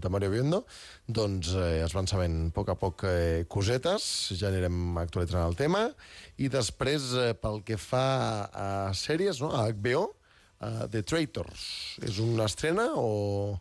de 0.00 0.10
Mario 0.12 0.30
Biondo, 0.32 0.62
doncs 1.04 1.50
eh, 1.52 1.82
es 1.84 1.92
van 1.92 2.08
sabent 2.08 2.38
a 2.46 2.54
poc 2.56 2.70
a 2.72 2.76
poc 2.80 3.04
eh, 3.04 3.44
cosetes, 3.52 4.06
ja 4.40 4.48
anirem 4.48 4.96
actualitzant 5.02 5.44
el 5.44 5.58
tema, 5.58 5.84
i 6.40 6.48
després, 6.48 7.10
eh, 7.12 7.34
pel 7.36 7.60
que 7.68 7.76
fa 7.76 8.06
a, 8.08 8.40
a 8.62 8.70
sèries, 8.96 9.42
no, 9.44 9.52
a 9.52 9.66
HBO, 9.68 10.06
uh, 10.64 10.86
The 10.88 11.04
Traitors, 11.04 11.68
és 12.08 12.24
una 12.24 12.48
estrena 12.48 12.88
o, 12.96 13.52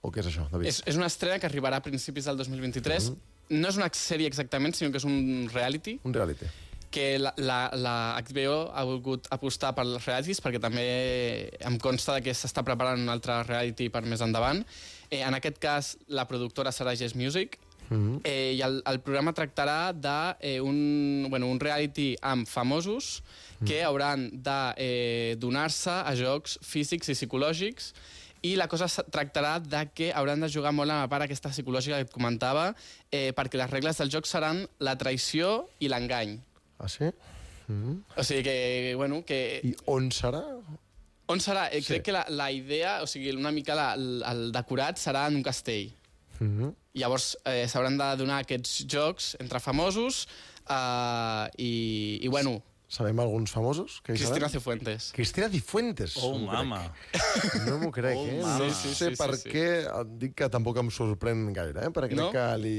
o 0.00 0.14
què 0.14 0.24
és 0.24 0.32
això, 0.32 0.48
David? 0.48 0.72
És, 0.72 0.80
és 0.88 0.96
una 0.96 1.12
estrena 1.12 1.36
que 1.36 1.50
arribarà 1.50 1.82
a 1.82 1.84
principis 1.84 2.30
del 2.30 2.40
2023. 2.40 3.12
No 3.52 3.68
és 3.68 3.76
una 3.76 3.92
sèrie 3.92 4.32
exactament, 4.32 4.72
sinó 4.72 4.88
que 4.88 5.02
és 5.02 5.04
un 5.04 5.44
reality 5.52 5.98
Un 6.08 6.16
reality. 6.16 6.48
Que 6.92 7.18
la, 7.18 7.32
la, 7.40 7.58
la 7.74 7.96
HBO 8.20 8.68
ha 8.70 8.84
volgut 8.86 9.26
apostar 9.34 9.72
per 9.76 9.86
els 9.88 10.06
realities 10.06 10.42
perquè 10.44 10.60
també 10.62 10.86
em 11.64 11.78
consta 11.82 12.20
que 12.24 12.34
s'està 12.36 12.64
preparant 12.66 13.00
un 13.00 13.12
altre 13.12 13.40
reality 13.48 13.88
per 13.92 14.04
més 14.06 14.22
endavant. 14.24 14.62
Eh, 15.10 15.22
en 15.24 15.34
aquest 15.36 15.60
cas, 15.62 15.94
la 16.08 16.28
productora 16.28 16.72
serà 16.72 16.94
Yes 16.94 17.16
Music, 17.18 17.58
eh, 18.24 18.54
i 18.56 18.60
el, 18.64 18.80
el 18.88 19.00
programa 19.04 19.34
tractarà 19.36 19.92
de 19.92 20.16
eh, 20.40 20.60
un, 20.60 21.26
bueno, 21.28 21.48
un 21.52 21.60
reality 21.60 22.14
amb 22.22 22.48
famosos 22.48 23.22
que 23.66 23.82
hauran 23.84 24.28
de 24.32 24.58
eh, 24.76 25.36
donar-se 25.38 25.92
a 25.92 26.14
jocs 26.18 26.58
físics 26.66 27.12
i 27.12 27.16
psicològics 27.18 27.92
i 28.42 28.56
la 28.58 28.66
cosa 28.66 28.88
tractarà 28.88 29.58
de 29.62 29.84
que 29.94 30.10
hauran 30.12 30.40
de 30.42 30.50
jugar 30.50 30.72
molt 30.74 30.90
amb 30.90 31.04
la 31.04 31.10
part 31.10 31.28
aquesta 31.28 31.52
psicològica 31.52 32.00
que 32.00 32.08
et 32.08 32.14
comentava 32.14 32.72
eh, 33.10 33.30
perquè 33.36 33.60
les 33.60 33.70
regles 33.70 34.00
del 34.02 34.10
joc 34.10 34.26
seran 34.26 34.64
la 34.82 34.96
traïció 34.98 35.68
i 35.78 35.92
l'engany. 35.92 36.40
Ah, 36.82 36.88
sí? 36.90 37.08
O 38.16 38.22
sigui 38.26 38.42
que, 38.42 38.94
bueno, 38.98 39.22
que... 39.24 39.60
I 39.64 39.70
on 39.86 40.10
serà? 40.12 40.42
On 41.32 41.40
serà? 41.40 41.68
Eh, 41.72 41.80
Sí. 41.80 41.86
crec 41.94 42.02
que 42.08 42.12
la, 42.12 42.24
la 42.28 42.50
idea, 42.52 42.98
o 43.02 43.06
sigui, 43.06 43.30
una 43.38 43.52
mica 43.54 43.74
la, 43.78 43.92
el, 43.94 44.22
el 44.28 44.50
decorat 44.52 44.98
serà 45.00 45.28
en 45.30 45.36
un 45.38 45.42
castell. 45.46 45.92
Mm 46.40 46.50
-hmm. 46.58 46.74
Llavors 47.00 47.36
eh, 47.46 47.66
s'hauran 47.68 47.96
de 47.96 48.08
donar 48.18 48.40
aquests 48.42 48.84
jocs 48.90 49.36
entre 49.40 49.60
famosos 49.60 50.26
eh, 50.68 51.46
i, 51.56 52.18
i, 52.22 52.28
bueno, 52.28 52.62
Sabem 52.92 53.16
alguns 53.22 53.48
famosos? 53.50 54.02
Que 54.04 54.12
Cristina? 54.12 54.50
Cifuentes. 54.52 55.12
Cristina 55.16 55.48
Cifuentes. 55.48 56.12
Oh, 56.20 56.36
No 56.36 56.40
m'ho 56.44 56.50
crec. 56.50 56.58
mama. 56.58 56.80
No 57.64 57.78
m'ho 57.80 57.90
crec, 57.90 58.18
Oh, 58.20 58.26
eh? 58.28 58.40
mama. 58.42 58.58
No 58.58 58.68
Sí, 58.68 58.88
sí, 58.90 58.94
sé 58.94 59.10
sí, 59.12 59.16
per 59.16 59.30
sí, 59.40 59.48
què, 59.48 59.64
et 59.88 60.10
dic 60.20 60.34
que 60.36 60.48
tampoc 60.52 60.76
em 60.82 60.90
sorprèn 60.92 61.40
gaire, 61.56 61.86
eh? 61.86 61.88
Perquè 61.88 62.10
crec 62.12 62.20
No? 62.20 62.26
que 62.34 62.44
li... 62.60 62.74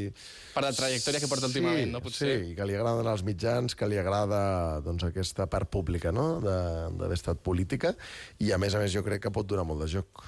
Per 0.54 0.62
la 0.68 0.70
trajectòria 0.78 1.20
que 1.24 1.32
porta 1.32 1.50
últimament, 1.50 1.90
no? 1.96 2.00
Potser. 2.06 2.30
Sí, 2.44 2.52
i 2.52 2.56
que 2.60 2.68
li 2.70 2.78
agraden 2.78 3.10
els 3.10 3.24
mitjans, 3.26 3.74
que 3.74 3.90
li 3.90 3.98
agrada 3.98 4.44
doncs, 4.86 5.08
aquesta 5.10 5.48
part 5.50 5.72
pública, 5.74 6.12
no?, 6.14 6.28
de- 6.46 6.94
d'haver 7.00 7.18
estat 7.18 7.42
política, 7.42 7.96
i 8.38 8.52
a 8.54 8.62
més 8.62 8.76
a 8.78 8.84
més 8.86 8.94
jo 8.94 9.02
crec 9.02 9.24
que 9.26 9.34
pot 9.34 9.50
donar 9.50 9.66
molt 9.66 9.82
de 9.82 9.90
joc. 9.98 10.22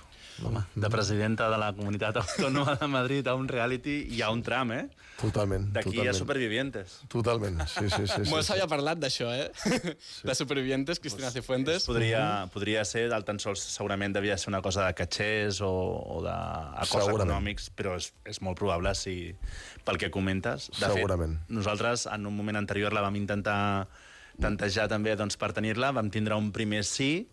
Home, 0.43 0.61
de 0.75 0.89
presidenta 0.91 1.47
de 1.49 1.57
la 1.57 1.69
comunitat 1.73 2.17
autònoma 2.23 2.73
de 2.81 2.87
Madrid 2.91 3.27
a 3.31 3.35
un 3.39 3.47
reality 3.47 4.01
hi 4.11 4.21
ha 4.21 4.27
un 4.33 4.41
tram, 4.43 4.73
eh? 4.75 4.81
Totalment, 5.21 5.69
D'aquí 5.71 5.93
totalment. 5.93 6.11
a 6.11 6.17
Supervivientes. 6.17 6.95
Totalment, 7.07 7.61
sí, 7.71 7.85
sí, 7.87 8.01
sí. 8.03 8.07
sí, 8.25 8.29
Molt 8.33 8.43
sí. 8.43 8.49
s'havia 8.49 8.67
parlat 8.67 8.99
d'això, 8.99 9.29
eh? 9.31 9.47
De 10.27 10.35
Supervivientes, 10.35 10.99
Cristina 10.99 11.31
Cifuentes. 11.31 11.85
Podria, 11.87 12.25
podria 12.51 12.83
ser, 12.85 13.05
del 13.13 13.23
tan 13.23 13.39
sols 13.39 13.63
segurament 13.63 14.11
devia 14.17 14.35
ser 14.37 14.51
una 14.51 14.61
cosa 14.65 14.83
de 14.89 14.93
catxers 14.99 15.61
o, 15.63 15.71
o 15.71 16.19
d'acords 16.25 16.91
Segurament. 17.07 17.29
econòmics, 17.31 17.69
però 17.71 17.95
és, 17.95 18.11
és 18.27 18.41
molt 18.43 18.59
probable 18.59 18.91
si, 18.99 19.15
pel 19.87 20.01
que 20.01 20.11
comentes. 20.11 20.67
De 20.75 20.89
Segurament. 20.91 21.39
Fet, 21.45 21.55
nosaltres 21.61 22.09
en 22.11 22.27
un 22.27 22.35
moment 22.35 22.59
anterior 22.59 22.91
la 22.91 23.05
vam 23.07 23.15
intentar 23.15 23.87
tantejar 24.41 24.87
també 24.91 25.15
doncs, 25.17 25.37
per 25.39 25.51
tenir-la, 25.55 25.93
vam 25.95 26.09
tindre 26.13 26.37
un 26.39 26.51
primer 26.55 26.83
sí, 26.87 27.27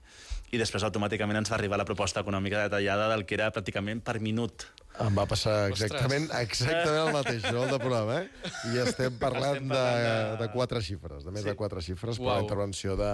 i 0.53 0.61
després 0.61 0.85
automàticament 0.85 1.41
ens 1.41 1.51
va 1.53 1.57
arribar 1.57 1.79
la 1.81 1.89
proposta 1.89 2.21
econòmica 2.21 2.67
detallada 2.67 3.09
del 3.15 3.25
que 3.25 3.39
era 3.39 3.51
pràcticament 3.55 4.03
per 4.05 4.19
minut. 4.21 4.69
Em 5.01 5.15
va 5.17 5.25
passar 5.27 5.71
Ostres. 5.73 5.89
exactament, 5.91 6.27
exactament 6.37 6.99
el 7.09 7.13
mateix, 7.17 7.45
no, 7.51 7.63
el 7.65 7.71
de 7.73 7.79
programa, 7.81 8.19
eh? 8.21 8.51
I 8.75 8.79
estem 8.85 9.15
parlant, 9.19 9.55
Estem 9.57 9.69
de, 9.71 9.75
parlant 9.75 10.39
de... 10.39 10.45
de- 10.45 10.51
quatre 10.53 10.83
xifres, 10.85 11.25
de 11.25 11.33
més 11.33 11.43
Sí. 11.43 11.49
de 11.49 11.55
quatre 11.57 11.81
xifres 11.81 12.19
per 12.21 12.27
Uau. 12.27 12.35
la 12.37 12.43
intervenció 12.45 12.95
de, 13.01 13.13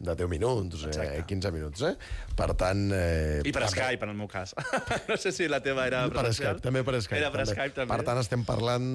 de 0.00 0.14
10 0.16 0.28
minuts, 0.32 0.80
eh, 0.82 0.88
Exacte. 0.88 1.24
15 1.28 1.52
minuts, 1.52 1.82
eh? 1.82 1.92
Per 2.34 2.48
tant... 2.56 2.80
Eh, 2.96 3.42
I 3.44 3.52
per 3.52 3.66
també- 3.66 3.74
Skype, 3.76 4.02
en 4.08 4.10
el 4.14 4.16
meu 4.16 4.26
cas. 4.32 4.54
no 5.08 5.16
sé 5.20 5.30
si 5.36 5.46
la 5.46 5.60
teva 5.62 5.86
era 5.86 6.06
per 6.08 6.22
presencial. 6.24 6.54
Skype, 6.56 6.64
també 6.64 6.82
per 6.88 6.96
Skype. 7.04 7.20
Era 7.20 7.30
per 7.30 7.46
Skype, 7.52 7.74
també. 7.76 7.92
Per 7.94 8.06
tant, 8.08 8.22
estem 8.24 8.44
parlant... 8.48 8.88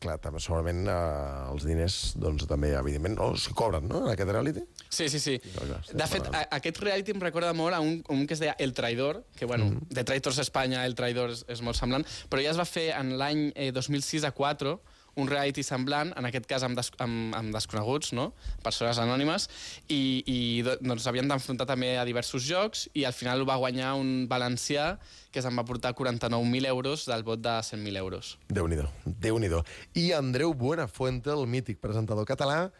Clar, 0.00 0.16
també, 0.22 0.40
segurament 0.40 0.86
eh, 0.86 1.50
els 1.50 1.66
diners, 1.66 1.98
doncs 2.16 2.46
també, 2.48 2.72
evidentment, 2.78 3.18
no, 3.18 3.32
s'hi 3.36 3.52
cobren, 3.58 3.90
no?, 3.90 4.04
en 4.06 4.14
aquest 4.14 4.30
reality. 4.30 4.62
Sí, 4.88 5.10
sí, 5.10 5.18
sí. 5.20 5.36
clar, 5.42 5.82
estem 5.82 5.98
De 5.98 6.06
fet, 6.14 6.24
parlant. 6.30 6.46
a, 6.46 6.56
aquest 6.62 6.78
reality 6.86 7.12
em 7.18 7.20
recorda 7.26 7.52
molt 7.58 7.74
a 7.76 7.82
un, 7.84 7.98
un 8.08 8.24
que 8.30 8.38
es 8.38 8.40
deia 8.46 8.54
El 8.58 8.72
Traidor, 8.72 9.24
que, 9.36 9.44
bueno, 9.50 9.66
Mhm. 9.74 9.90
de 9.90 10.04
Traitors 10.04 10.38
Espanya, 10.38 10.86
El 10.86 10.94
Traidor 10.94 11.34
és, 11.40 11.44
és 11.58 11.64
molt 11.66 11.76
semblant, 11.80 12.04
però 12.30 12.44
ja 12.44 12.52
es 12.54 12.60
va 12.60 12.68
fer 12.68 12.90
en 13.00 13.16
l'any 13.20 13.48
eh, 13.56 13.72
2006 13.72 14.28
a 14.28 14.32
4, 14.36 14.78
un 15.18 15.26
reality 15.26 15.64
semblant, 15.66 16.12
en 16.16 16.24
aquest 16.28 16.46
cas 16.46 16.62
amb, 16.62 16.76
des, 16.78 16.86
amb, 17.02 17.32
amb 17.34 17.50
desconeguts, 17.52 18.12
no? 18.14 18.28
persones 18.62 18.96
anònimes, 19.02 19.48
i, 19.90 20.22
i 20.30 20.36
do- 20.64 20.76
doncs 20.86 21.08
havien 21.10 21.26
d'enfrontar 21.28 21.66
també 21.66 21.96
a 21.98 22.04
diversos 22.06 22.44
jocs, 22.46 22.84
i 22.94 23.02
al 23.04 23.12
final 23.16 23.42
ho 23.42 23.48
va 23.48 23.56
guanyar 23.58 23.96
un 23.98 24.28
valencià 24.30 24.92
que 25.34 25.42
se'n 25.42 25.58
va 25.58 25.64
portar 25.66 25.96
49.000 25.98 26.70
euros 26.70 27.08
del 27.10 27.26
vot 27.26 27.42
de 27.42 27.56
100.000 27.58 27.98
euros. 27.98 28.36
Déu-n'hi-do, 28.48 28.86
déu 29.04 29.42
nhi 29.42 29.50
déu 29.50 29.64
I 29.98 30.12
Andreu 30.16 30.54
Buenafuente, 30.54 31.34
el 31.34 31.42
mític 31.50 31.82
presentador 31.82 32.24
català, 32.30 32.70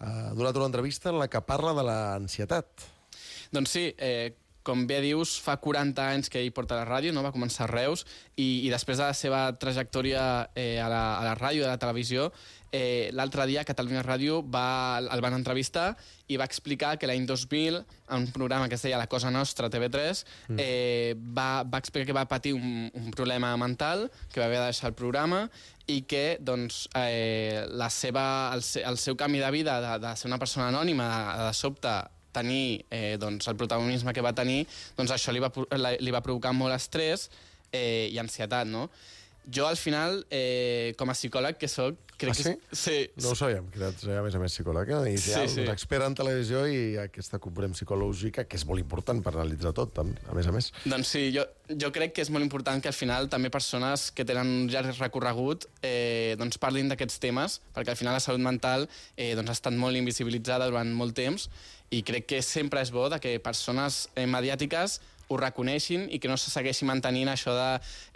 ha 0.00 0.30
donat 0.32 0.56
una 0.56 0.70
entrevista 0.70 1.10
en 1.10 1.18
la 1.20 1.26
que 1.28 1.42
parla 1.42 1.74
de 1.76 1.82
l'ansietat. 1.84 2.86
Doncs 3.52 3.74
sí, 3.74 3.88
eh, 3.98 4.36
com 4.62 4.86
bé 4.86 5.00
dius, 5.04 5.38
fa 5.40 5.56
40 5.62 6.06
anys 6.14 6.30
que 6.32 6.40
ell 6.42 6.52
porta 6.52 6.78
la 6.78 6.86
ràdio, 6.88 7.14
no? 7.16 7.24
va 7.24 7.32
començar 7.32 7.66
a 7.66 7.70
Reus, 7.70 8.04
i, 8.36 8.66
i 8.66 8.70
després 8.72 9.00
de 9.00 9.08
la 9.08 9.16
seva 9.16 9.42
trajectòria 9.60 10.22
eh, 10.54 10.78
a, 10.82 10.88
la, 10.92 11.02
a 11.20 11.24
la 11.30 11.36
ràdio 11.38 11.64
i 11.64 11.68
a 11.68 11.72
la 11.72 11.80
televisió, 11.80 12.28
eh, 12.72 13.10
l'altre 13.16 13.46
dia 13.50 13.64
Catalunya 13.66 14.04
Ràdio 14.06 14.40
va, 14.46 15.00
el 15.00 15.22
van 15.24 15.34
entrevistar 15.34 15.94
i 16.30 16.38
va 16.38 16.46
explicar 16.46 16.94
que 17.00 17.08
l'any 17.10 17.26
2000, 17.26 17.80
en 17.80 18.20
un 18.20 18.30
programa 18.34 18.68
que 18.68 18.78
es 18.78 18.84
deia 18.86 19.00
La 19.00 19.08
Cosa 19.10 19.32
Nostra, 19.34 19.70
TV3, 19.72 20.22
mm. 20.48 20.60
eh, 20.62 21.16
va, 21.18 21.64
va 21.64 21.80
explicar 21.82 22.06
que 22.06 22.16
va 22.16 22.28
patir 22.30 22.54
un, 22.54 22.86
un 22.94 23.10
problema 23.10 23.56
mental, 23.58 24.08
que 24.30 24.40
va 24.40 24.46
haver 24.46 24.60
de 24.60 24.70
deixar 24.70 24.92
el 24.92 24.98
programa, 24.98 25.46
i 25.90 26.04
que 26.06 26.38
doncs, 26.38 26.84
eh, 26.94 27.66
la 27.74 27.90
seva, 27.90 28.52
el, 28.54 28.62
el 28.62 28.98
seu 29.02 29.18
canvi 29.18 29.42
de 29.42 29.50
vida, 29.50 29.80
de, 29.82 29.98
de 30.06 30.14
ser 30.16 30.30
una 30.30 30.38
persona 30.38 30.70
anònima, 30.70 31.10
de, 31.10 31.48
de 31.48 31.58
sobte 31.58 31.98
tenir 32.32 32.86
eh, 32.90 33.16
doncs, 33.20 33.48
el 33.50 33.58
protagonisme 33.60 34.14
que 34.16 34.24
va 34.24 34.34
tenir, 34.36 34.64
doncs 34.98 35.14
això 35.16 35.34
li 35.34 35.42
va, 35.42 35.50
li 35.98 36.14
va 36.14 36.24
provocar 36.24 36.52
molt 36.56 36.76
estrès 36.76 37.28
eh, 37.72 38.08
i 38.10 38.18
ansietat, 38.22 38.68
no? 38.70 38.88
Jo, 39.50 39.66
al 39.66 39.76
final, 39.76 40.24
eh, 40.30 40.94
com 40.98 41.10
a 41.10 41.14
psicòleg 41.16 41.58
que 41.58 41.68
sóc, 41.68 41.98
crec 42.20 42.30
ah, 42.30 42.36
sí? 42.36 42.42
que... 42.44 42.76
Sí. 42.76 42.96
No 43.22 43.32
ho 43.32 43.38
sabíem, 43.38 43.66
que 43.72 43.80
ets, 43.88 44.04
a 44.06 44.20
més 44.22 44.36
a 44.36 44.42
més, 44.42 44.54
psicòleg. 44.54 44.92
Eh? 44.94 45.14
I 45.14 45.18
sí, 45.18 45.34
sí. 45.50 45.64
Expert 45.72 46.06
en 46.06 46.14
televisió 46.18 46.62
i 46.70 46.80
aquesta 47.02 47.40
component 47.42 47.74
psicològica, 47.74 48.44
que 48.46 48.60
és 48.60 48.66
molt 48.68 48.82
important 48.82 49.22
per 49.24 49.34
analitzar 49.34 49.72
tot, 49.76 49.98
a 49.98 50.36
més 50.36 50.46
a 50.46 50.54
més. 50.54 50.70
Doncs 50.84 51.14
sí, 51.16 51.24
jo, 51.34 51.46
jo 51.72 51.90
crec 51.94 52.14
que 52.14 52.22
és 52.22 52.30
molt 52.30 52.46
important 52.46 52.82
que 52.82 52.92
al 52.92 52.96
final 52.96 53.30
també 53.32 53.50
persones 53.50 54.10
que 54.14 54.26
tenen 54.28 54.54
un 54.62 54.70
llarg 54.70 54.94
recorregut 55.00 55.66
eh, 55.82 56.36
doncs 56.38 56.60
parlin 56.62 56.92
d'aquests 56.92 57.18
temes, 57.22 57.60
perquè 57.74 57.94
al 57.94 58.00
final 58.00 58.14
la 58.18 58.22
salut 58.22 58.44
mental 58.44 58.86
eh, 59.16 59.32
doncs 59.38 59.50
ha 59.50 59.58
estat 59.58 59.76
molt 59.76 59.98
invisibilitzada 59.98 60.70
durant 60.70 60.94
molt 60.94 61.16
temps 61.18 61.48
i 61.90 62.04
crec 62.06 62.28
que 62.30 62.42
sempre 62.46 62.84
és 62.84 62.92
bo 62.94 63.08
de 63.10 63.18
que 63.22 63.38
persones 63.42 64.04
eh, 64.14 64.28
mediàtiques 64.30 65.00
ho 65.30 65.38
reconeixin 65.38 66.08
i 66.10 66.18
que 66.18 66.28
no 66.30 66.36
se 66.40 66.50
segueixi 66.50 66.86
mantenint 66.88 67.30
això 67.30 67.54
de, 67.54 67.68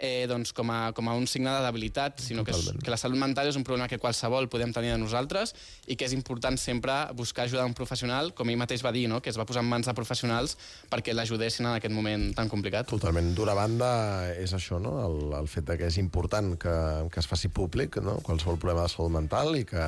eh, 0.03 0.25
doncs, 0.27 0.51
com, 0.55 0.71
a, 0.71 0.91
com 0.95 1.07
a 1.09 1.15
un 1.15 1.27
signe 1.31 1.51
de 1.53 1.63
debilitat, 1.63 2.19
sinó 2.23 2.43
que, 2.43 2.51
és, 2.51 2.71
que 2.83 2.91
la 2.91 2.99
salut 2.99 3.19
mental 3.21 3.47
és 3.47 3.55
un 3.55 3.63
problema 3.63 3.87
que 3.91 3.99
qualsevol 4.01 4.49
podem 4.51 4.73
tenir 4.75 4.91
de 4.91 4.99
nosaltres 4.99 5.55
i 5.87 5.95
que 5.95 6.07
és 6.07 6.15
important 6.17 6.59
sempre 6.59 6.97
buscar 7.15 7.45
ajuda 7.45 7.63
d'un 7.63 7.75
professional, 7.77 8.33
com 8.35 8.51
ell 8.51 8.59
mateix 8.59 8.83
va 8.83 8.91
dir, 8.95 9.07
no? 9.11 9.21
que 9.23 9.31
es 9.31 9.39
va 9.39 9.47
posar 9.47 9.63
en 9.63 9.71
mans 9.71 9.87
de 9.87 9.95
professionals 9.95 10.57
perquè 10.91 11.15
l'ajudessin 11.15 11.69
en 11.69 11.77
aquest 11.77 11.95
moment 11.95 12.27
tan 12.35 12.51
complicat. 12.51 12.89
Totalment. 12.91 13.31
D'una 13.37 13.55
banda 13.57 13.89
és 14.35 14.53
això, 14.57 14.81
no? 14.83 14.97
el, 15.05 15.19
el 15.39 15.51
fet 15.51 15.69
de 15.71 15.79
que 15.79 15.87
és 15.87 15.99
important 16.01 16.55
que, 16.59 16.75
que 17.11 17.23
es 17.23 17.31
faci 17.31 17.47
públic 17.47 18.01
no? 18.03 18.19
qualsevol 18.25 18.59
problema 18.59 18.83
de 18.85 18.91
salut 18.91 19.15
mental 19.15 19.55
i 19.55 19.63
que 19.67 19.85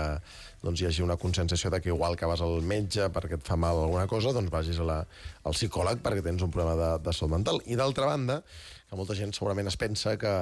doncs, 0.64 0.82
hi 0.82 0.88
hagi 0.90 1.04
una 1.06 1.18
consensació 1.22 1.70
de 1.74 1.80
que 1.82 1.92
igual 1.94 2.18
que 2.18 2.30
vas 2.30 2.42
al 2.42 2.62
metge 2.66 3.10
perquè 3.14 3.38
et 3.38 3.46
fa 3.46 3.58
mal 3.60 3.78
alguna 3.84 4.08
cosa, 4.10 4.34
doncs 4.36 4.52
vagis 4.54 4.80
a 4.82 4.88
la, 4.88 4.98
al 5.46 5.56
psicòleg 5.56 6.02
perquè 6.04 6.24
tens 6.26 6.44
un 6.46 6.54
problema 6.54 6.76
de, 6.80 6.90
de 7.06 7.14
salut 7.14 7.36
mental. 7.36 7.62
I 7.70 7.78
d'altra 7.80 8.10
banda, 8.10 8.40
que 8.88 8.96
molta 8.96 9.18
gent 9.20 9.34
segurament 9.36 9.68
es 9.68 9.78
pensa 9.80 10.16
que, 10.20 10.34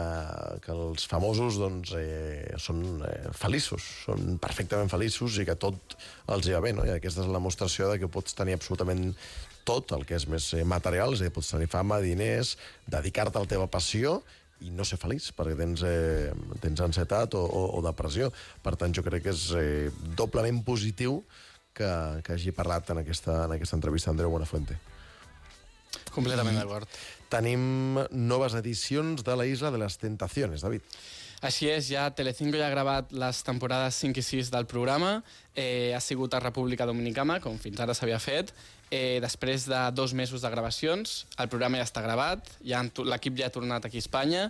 que 0.62 0.76
els 0.76 1.08
famosos 1.10 1.58
doncs, 1.58 1.96
eh, 1.98 2.54
són 2.62 2.84
eh, 3.02 3.34
feliços, 3.34 3.88
són 4.06 4.38
perfectament 4.42 4.92
feliços 4.92 5.40
i 5.42 5.48
que 5.48 5.58
tot 5.60 5.98
els 6.32 6.48
hi 6.48 6.56
va 6.56 6.64
bé, 6.64 6.76
no? 6.78 6.86
I 6.86 6.96
aquesta 6.96 7.24
és 7.24 7.30
la 7.30 7.40
demostració 7.40 7.90
de 7.92 8.00
que 8.02 8.12
pots 8.12 8.38
tenir 8.38 8.56
absolutament 8.56 9.12
tot 9.66 9.96
el 9.98 10.06
que 10.06 10.16
és 10.16 10.28
més 10.30 10.52
eh, 10.54 10.64
material, 10.64 11.18
és 11.18 11.24
a 11.24 11.28
dir, 11.28 11.34
pots 11.34 11.50
tenir 11.56 11.68
fama, 11.72 12.00
diners, 12.04 12.54
dedicar-te 12.86 13.42
a 13.42 13.46
la 13.48 13.50
teva 13.50 13.68
passió 13.68 14.20
i 14.64 14.72
no 14.72 14.86
ser 14.88 15.00
feliç, 15.02 15.32
perquè 15.36 15.58
tens, 15.60 15.84
eh, 15.84 16.32
tens 16.64 16.82
ansietat 16.86 17.36
o, 17.36 17.44
o, 17.44 17.66
o 17.78 17.84
depressió. 17.84 18.32
Per 18.64 18.76
tant, 18.80 18.94
jo 18.96 19.04
crec 19.04 19.28
que 19.28 19.36
és 19.36 19.50
eh, 19.60 19.92
doblement 20.16 20.62
positiu 20.66 21.20
que, 21.76 21.92
que 22.24 22.38
hagi 22.38 22.56
parlat 22.56 22.94
en 22.94 23.04
aquesta, 23.04 23.44
en 23.46 23.58
aquesta 23.58 23.76
entrevista 23.76 24.14
Andreu 24.14 24.32
Buenafuente. 24.32 24.80
Completament 26.16 26.56
d'acord. 26.56 26.88
Tenim 27.32 28.00
noves 28.12 28.56
edicions 28.56 29.24
de 29.26 29.36
la 29.36 29.46
Isla 29.50 29.72
de 29.74 29.82
les 29.82 30.00
Tentaciones, 30.00 30.64
David. 30.64 30.86
Així 31.46 31.68
és, 31.70 31.90
ja 31.92 32.08
Telecinco 32.16 32.58
ja 32.58 32.70
ha 32.70 32.74
gravat 32.74 33.12
les 33.14 33.42
temporades 33.46 33.98
5 34.02 34.22
i 34.22 34.24
6 34.24 34.52
del 34.54 34.66
programa, 34.72 35.18
eh, 35.54 35.92
ha 35.94 36.00
sigut 36.02 36.34
a 36.34 36.40
República 36.40 36.88
Dominicana, 36.88 37.42
com 37.44 37.60
fins 37.60 37.82
ara 37.84 37.94
s'havia 37.94 38.22
fet, 38.24 38.54
eh, 38.92 39.20
després 39.24 39.66
de 39.70 39.80
dos 39.96 40.14
mesos 40.14 40.42
de 40.42 40.50
gravacions, 40.50 41.26
el 41.38 41.50
programa 41.52 41.80
ja 41.82 41.88
està 41.88 42.04
gravat, 42.06 42.50
ja 42.66 42.84
l'equip 42.84 43.38
ja 43.40 43.50
ha 43.50 43.54
tornat 43.54 43.86
aquí 43.88 44.02
a 44.02 44.06
Espanya, 44.06 44.44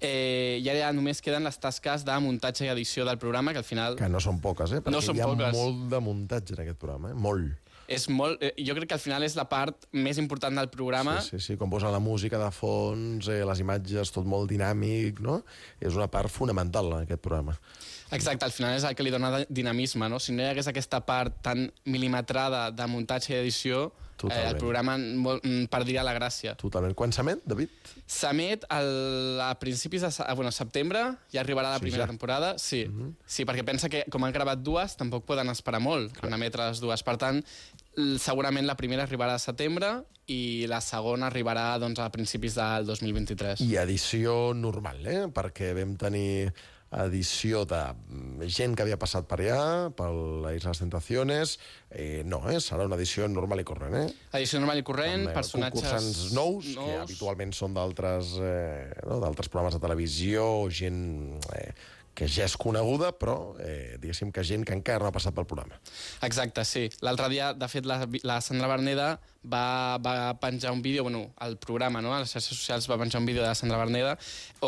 eh, 0.00 0.58
i 0.60 0.68
ara 0.68 0.86
ja 0.86 0.92
només 0.96 1.22
queden 1.24 1.46
les 1.48 1.58
tasques 1.60 2.04
de 2.06 2.20
muntatge 2.22 2.66
i 2.66 2.72
edició 2.72 3.04
del 3.08 3.18
programa, 3.18 3.52
que 3.52 3.62
al 3.62 3.68
final... 3.68 3.98
Que 3.98 4.10
no 4.10 4.22
són 4.22 4.40
poques, 4.40 4.72
eh? 4.72 4.84
Perquè 4.84 4.94
no 4.94 5.02
són 5.04 5.18
hi 5.18 5.24
ha 5.24 5.32
poques. 5.32 5.56
molt 5.56 5.90
de 5.90 6.00
muntatge 6.04 6.56
en 6.56 6.64
aquest 6.66 6.80
programa, 6.80 7.12
eh? 7.14 7.18
Molt 7.18 7.69
és 7.90 8.06
molt... 8.08 8.42
Eh, 8.42 8.52
jo 8.66 8.74
crec 8.78 8.92
que 8.92 8.96
al 8.96 9.02
final 9.02 9.26
és 9.26 9.34
la 9.38 9.46
part 9.50 9.88
més 9.92 10.20
important 10.22 10.54
del 10.56 10.70
programa. 10.72 11.18
Sí, 11.26 11.38
sí, 11.38 11.52
sí. 11.52 11.58
com 11.60 11.72
posa 11.72 11.90
la 11.92 12.00
música 12.02 12.38
de 12.40 12.50
fons, 12.54 13.28
eh, 13.28 13.42
les 13.46 13.62
imatges, 13.64 14.12
tot 14.14 14.28
molt 14.28 14.50
dinàmic, 14.50 15.22
no? 15.24 15.40
És 15.82 15.98
una 15.98 16.10
part 16.12 16.30
fonamental 16.30 16.92
en 16.92 17.08
aquest 17.08 17.24
programa. 17.24 17.56
Exacte, 18.10 18.46
al 18.46 18.54
final 18.54 18.74
és 18.74 18.86
el 18.86 18.94
que 18.98 19.06
li 19.06 19.12
dona 19.14 19.44
dinamisme, 19.48 20.08
no? 20.10 20.18
Si 20.22 20.34
no 20.34 20.42
hi 20.42 20.50
hagués 20.50 20.70
aquesta 20.70 21.02
part 21.06 21.42
tan 21.46 21.68
milimetrada 21.86 22.68
de 22.74 22.86
muntatge 22.90 23.34
i 23.34 23.40
edició, 23.40 23.90
eh, 24.28 24.48
el 24.48 24.56
programa 24.56 24.96
molt, 24.98 25.44
mm, 25.44 25.70
perdria 25.72 26.02
la 26.02 26.12
gràcia. 26.16 26.56
Totalment. 26.56 26.94
Quan 26.94 27.12
s'emet, 27.12 27.40
David? 27.46 27.70
S'emet 28.06 28.66
a 28.68 29.54
principis 29.60 30.02
de 30.02 30.10
bueno, 30.34 30.50
setembre, 30.50 31.16
ja 31.32 31.40
arribarà 31.40 31.70
la 31.70 31.78
sí, 31.78 31.86
primera 31.86 32.04
ja. 32.04 32.08
temporada. 32.08 32.58
Sí, 32.58 32.86
mhm. 32.86 33.00
-huh. 33.00 33.14
sí, 33.24 33.44
perquè 33.44 33.64
pensa 33.64 33.88
que 33.88 34.04
com 34.10 34.24
han 34.24 34.32
gravat 34.32 34.58
dues, 34.58 34.96
tampoc 34.96 35.24
poden 35.24 35.48
esperar 35.48 35.80
molt 35.80 36.12
Clar. 36.12 36.26
en 36.26 36.34
emetre 36.34 36.68
les 36.68 36.80
dues. 36.80 37.02
Per 37.02 37.16
tant, 37.16 37.44
segurament 38.18 38.66
la 38.68 38.76
primera 38.78 39.04
arribarà 39.06 39.34
a 39.34 39.42
setembre 39.42 39.92
i 40.30 40.66
la 40.70 40.80
segona 40.84 41.26
arribarà 41.26 41.72
doncs, 41.82 41.98
a 41.98 42.10
principis 42.14 42.54
del 42.58 42.86
2023. 42.86 43.64
I 43.66 43.78
edició 43.82 44.52
normal, 44.54 45.00
eh? 45.06 45.24
Perquè 45.34 45.72
vam 45.74 45.96
tenir 45.98 46.52
edició 46.90 47.62
de 47.70 47.78
mm, 47.94 48.46
gent 48.50 48.74
que 48.74 48.82
havia 48.82 48.98
passat 48.98 49.26
per 49.30 49.38
allà, 49.38 49.90
per 49.94 50.08
la 50.10 50.52
Isla 50.56 50.74
Tentaciones. 50.74 51.56
Eh, 51.90 52.22
no, 52.26 52.42
eh? 52.50 52.58
serà 52.62 52.86
una 52.86 52.98
edició 52.98 53.28
normal 53.30 53.62
i 53.62 53.66
corrent. 53.66 53.94
Eh? 53.94 54.06
Edició 54.40 54.62
normal 54.62 54.82
i 54.82 54.86
corrent, 54.86 55.28
Amb, 55.28 55.30
eh, 55.30 55.36
personatges... 55.36 55.86
Concursants 55.86 56.34
nous, 56.34 56.72
nous, 56.74 56.74
que 56.74 56.98
habitualment 57.04 57.54
són 57.54 57.78
d'altres 57.78 58.34
eh, 58.42 58.90
no? 59.06 59.20
programes 59.40 59.78
de 59.78 59.82
televisió, 59.82 60.44
gent 60.74 61.00
eh, 61.54 61.70
que 62.20 62.28
ja 62.28 62.44
és 62.44 62.52
coneguda, 62.60 63.14
però 63.16 63.54
eh, 63.64 63.96
diguéssim 64.00 64.28
que 64.36 64.42
gent 64.44 64.66
que 64.68 64.74
encara 64.76 65.00
no 65.00 65.08
ha 65.08 65.14
passat 65.14 65.32
pel 65.32 65.46
programa. 65.48 65.78
Exacte, 66.26 66.66
sí. 66.68 66.82
L'altre 67.00 67.30
dia, 67.32 67.54
de 67.56 67.68
fet, 67.72 67.88
la, 67.88 68.02
la 68.28 68.36
Sandra 68.44 68.68
Berneda 68.68 69.14
va, 69.48 69.96
va 70.04 70.34
penjar 70.42 70.74
un 70.76 70.82
vídeo, 70.84 71.06
bueno, 71.06 71.30
el 71.40 71.56
programa, 71.56 72.02
no?, 72.04 72.12
a 72.12 72.20
les 72.20 72.34
xarxes 72.34 72.52
socials 72.52 72.90
va 72.90 72.98
penjar 73.00 73.22
un 73.22 73.30
vídeo 73.30 73.40
de 73.40 73.48
la 73.48 73.56
Sandra 73.56 73.80
Berneda 73.80 74.18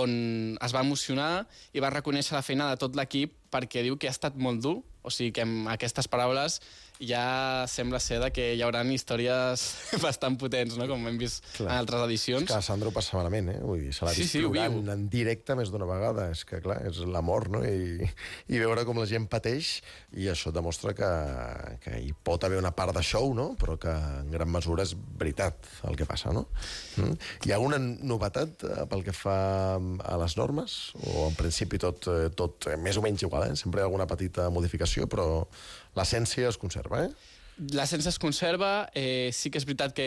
on 0.00 0.56
es 0.64 0.72
va 0.72 0.80
emocionar 0.80 1.44
i 1.76 1.84
va 1.84 1.92
reconèixer 1.92 2.38
la 2.38 2.44
feina 2.46 2.70
de 2.70 2.80
tot 2.80 2.96
l'equip 2.96 3.36
perquè 3.52 3.84
diu 3.84 4.00
que 4.00 4.08
ha 4.08 4.16
estat 4.16 4.40
molt 4.40 4.64
dur, 4.64 4.78
o 5.04 5.12
sigui 5.12 5.34
que 5.36 5.44
amb 5.44 5.68
aquestes 5.74 6.08
paraules 6.08 6.62
ja 7.00 7.64
sembla 7.70 7.98
ser 8.02 8.18
de 8.22 8.31
que 8.35 8.52
hi 8.57 8.62
haurà 8.62 8.83
històries 8.92 9.62
bastant 10.05 10.37
potents, 10.38 10.76
no? 10.78 10.87
com 10.90 11.07
hem 11.09 11.18
vist 11.20 11.44
clar. 11.57 11.68
en 11.70 11.78
altres 11.81 12.05
edicions. 12.07 12.46
És 12.46 12.50
que 12.50 12.62
Sandro 12.64 12.92
ho 12.92 12.94
passa 12.94 13.16
malament, 13.18 13.50
eh? 13.55 13.59
Vull 13.62 13.87
dir, 13.87 13.92
se 13.96 14.07
l'ha 14.07 14.14
sí, 14.14 14.24
vist 14.24 14.37
sí, 14.37 14.42
plorant 14.44 14.92
en 14.94 15.07
directe 15.12 15.57
més 15.59 15.72
d'una 15.72 15.88
vegada. 15.88 16.28
És 16.35 16.44
que, 16.48 16.61
clar, 16.64 16.78
és 16.88 17.02
l'amor, 17.09 17.48
no? 17.52 17.62
I, 17.66 18.09
I 18.52 18.62
veure 18.62 18.87
com 18.88 19.00
la 19.00 19.09
gent 19.11 19.26
pateix, 19.33 19.74
i 20.18 20.28
això 20.33 20.52
demostra 20.55 20.94
que, 20.98 21.11
que 21.85 21.96
hi 22.02 22.12
pot 22.24 22.44
haver 22.46 22.61
una 22.61 22.74
part 22.76 22.94
de 22.96 23.05
show, 23.07 23.33
no? 23.37 23.52
Però 23.61 23.78
que 23.81 23.92
en 24.22 24.31
gran 24.35 24.50
mesura 24.52 24.87
és 24.87 24.94
veritat 24.96 25.70
el 25.88 25.98
que 25.98 26.09
passa, 26.09 26.35
no? 26.35 26.46
Mm? 27.00 27.18
Hi 27.46 27.55
ha 27.55 27.59
alguna 27.59 27.81
novetat 27.83 28.66
eh, 28.68 28.81
pel 28.90 29.07
que 29.07 29.16
fa 29.16 29.37
a 29.78 30.16
les 30.22 30.38
normes? 30.38 30.78
O 31.02 31.28
en 31.31 31.38
principi 31.38 31.81
tot, 31.83 32.09
eh, 32.12 32.31
tot 32.37 32.70
eh, 32.70 32.78
més 32.81 32.98
o 32.98 33.05
menys 33.05 33.26
igual, 33.26 33.48
eh? 33.50 33.59
Sempre 33.59 33.83
hi 33.83 33.87
ha 33.87 33.90
alguna 33.90 34.09
petita 34.11 34.50
modificació, 34.52 35.09
però 35.11 35.28
l'essència 35.98 36.48
es 36.48 36.59
conserva, 36.61 37.05
eh? 37.07 37.12
L'essència 37.76 38.11
es 38.11 38.18
conserva. 38.18 38.88
Eh, 38.96 39.31
sí 39.37 39.50
que 39.52 39.61
és 39.61 39.66
veritat 39.68 39.92
que 39.94 40.07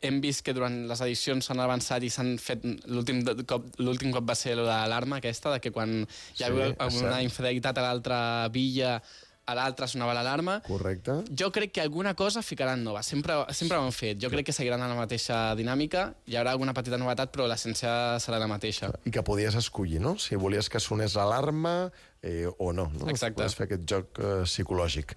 hem 0.00 0.20
vist 0.22 0.44
que 0.46 0.54
durant 0.54 0.84
les 0.88 1.00
edicions 1.04 1.48
s'han 1.48 1.60
avançat 1.60 2.04
i 2.06 2.10
s'han 2.12 2.36
fet... 2.40 2.64
L'últim 2.86 3.24
cop, 3.50 3.66
cop 3.76 4.28
va 4.28 4.36
ser 4.38 4.54
l'alarma 4.58 5.18
aquesta, 5.18 5.56
de 5.56 5.62
que 5.64 5.72
quan 5.74 6.00
hi 6.04 6.44
ha 6.46 6.52
sí, 6.52 7.02
una 7.02 7.18
infidelitat 7.24 7.80
a 7.80 7.88
l'altra 7.88 8.20
villa 8.54 8.98
a 9.48 9.54
l'altre 9.56 9.88
sonava 9.88 10.12
l'alarma. 10.16 10.58
Correcte. 10.66 11.22
Jo 11.32 11.48
crec 11.54 11.72
que 11.72 11.80
alguna 11.80 12.12
cosa 12.14 12.42
ficaran 12.44 12.82
nova. 12.84 13.02
Sempre, 13.02 13.38
sempre 13.56 13.78
ho 13.78 13.86
han 13.86 13.94
fet. 13.96 14.20
Jo 14.20 14.28
crec 14.32 14.50
que 14.50 14.52
seguiran 14.52 14.82
en 14.84 14.92
la 14.92 14.98
mateixa 14.98 15.54
dinàmica. 15.56 16.10
Hi 16.28 16.36
haurà 16.36 16.52
alguna 16.52 16.74
petita 16.76 17.00
novetat, 17.00 17.32
però 17.32 17.48
l'essència 17.48 18.18
serà 18.20 18.40
la 18.42 18.50
mateixa. 18.50 18.92
I 19.08 19.14
que 19.14 19.24
podies 19.24 19.56
escollir, 19.56 20.02
no? 20.04 20.18
Si 20.20 20.36
volies 20.36 20.68
que 20.68 20.82
sonés 20.84 21.16
l'alarma 21.16 21.90
eh, 22.20 22.46
o 22.58 22.72
no. 22.76 22.90
no? 22.92 23.08
Exacte. 23.08 23.40
Podies 23.40 23.56
fer 23.56 23.68
aquest 23.70 23.88
joc 23.88 24.20
eh, 24.20 24.36
psicològic. 24.44 25.16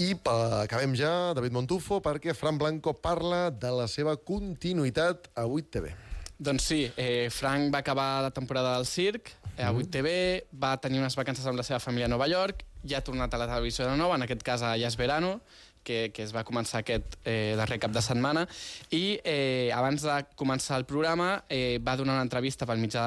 I 0.00 0.14
pa, 0.24 0.62
acabem 0.64 0.96
ja, 0.96 1.12
David 1.36 1.56
Montufo, 1.56 2.00
perquè 2.04 2.34
Fran 2.36 2.56
Blanco 2.60 2.96
parla 2.96 3.50
de 3.52 3.72
la 3.76 3.88
seva 3.92 4.16
continuïtat 4.16 5.30
a 5.36 5.44
8TV. 5.44 5.92
Doncs 6.36 6.66
sí, 6.68 6.82
eh, 7.00 7.28
Frank 7.32 7.72
va 7.72 7.80
acabar 7.80 8.22
la 8.22 8.30
temporada 8.30 8.74
del 8.76 8.84
circ, 8.84 9.30
eh, 9.56 9.64
a 9.64 9.72
8TV, 9.72 10.10
mm. 10.42 10.58
va 10.60 10.76
tenir 10.76 11.00
unes 11.00 11.16
vacances 11.16 11.46
amb 11.48 11.56
la 11.56 11.64
seva 11.64 11.80
família 11.80 12.10
a 12.10 12.12
Nova 12.12 12.28
York, 12.28 12.66
ja 12.88 13.00
ha 13.00 13.06
tornat 13.06 13.32
a 13.34 13.40
la 13.40 13.48
televisió 13.50 13.86
de 13.88 13.96
nou, 13.98 14.12
en 14.14 14.26
aquest 14.26 14.42
cas 14.46 14.64
a 14.64 14.76
Yes 14.78 14.96
Verano, 14.96 15.40
que, 15.86 16.10
que 16.10 16.24
es 16.24 16.32
va 16.34 16.42
començar 16.42 16.80
aquest 16.82 17.14
eh, 17.22 17.54
darrer 17.58 17.78
cap 17.78 17.92
de 17.94 18.02
setmana, 18.02 18.46
i 18.90 19.20
eh, 19.22 19.70
abans 19.74 20.02
de 20.02 20.18
començar 20.34 20.80
el 20.80 20.86
programa 20.88 21.44
eh, 21.48 21.78
va 21.78 21.94
donar 21.96 22.18
una 22.18 22.26
entrevista 22.26 22.66
pel 22.66 22.82
mitjà 22.82 23.06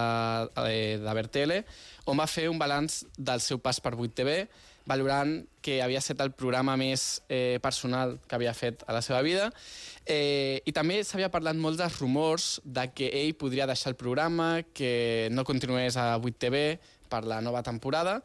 eh, 0.63 0.97
de 1.03 1.15
Bertele, 1.17 1.61
on 2.07 2.19
va 2.19 2.27
fer 2.27 2.47
un 2.49 2.59
balanç 2.61 3.03
del 3.17 3.43
seu 3.43 3.59
pas 3.59 3.81
per 3.83 3.97
8TV, 3.97 4.45
valorant 4.89 5.35
que 5.61 5.83
havia 5.83 5.99
estat 5.99 6.23
el 6.23 6.31
programa 6.33 6.73
més 6.79 7.19
eh, 7.27 7.59
personal 7.61 8.15
que 8.25 8.39
havia 8.39 8.55
fet 8.57 8.87
a 8.87 8.95
la 8.95 9.03
seva 9.05 9.19
vida, 9.21 9.51
Eh, 10.09 10.63
I 10.65 10.71
també 10.73 11.03
s'havia 11.05 11.29
parlat 11.29 11.57
molt 11.61 11.77
dels 11.77 11.99
rumors 12.01 12.55
de 12.65 12.87
que 12.97 13.11
ell 13.13 13.35
podria 13.37 13.67
deixar 13.69 13.91
el 13.91 13.99
programa, 13.99 14.63
que 14.73 15.29
no 15.29 15.45
continués 15.45 15.99
a 16.01 16.15
8TV 16.17 16.79
per 17.09 17.21
la 17.29 17.37
nova 17.45 17.61
temporada, 17.61 18.15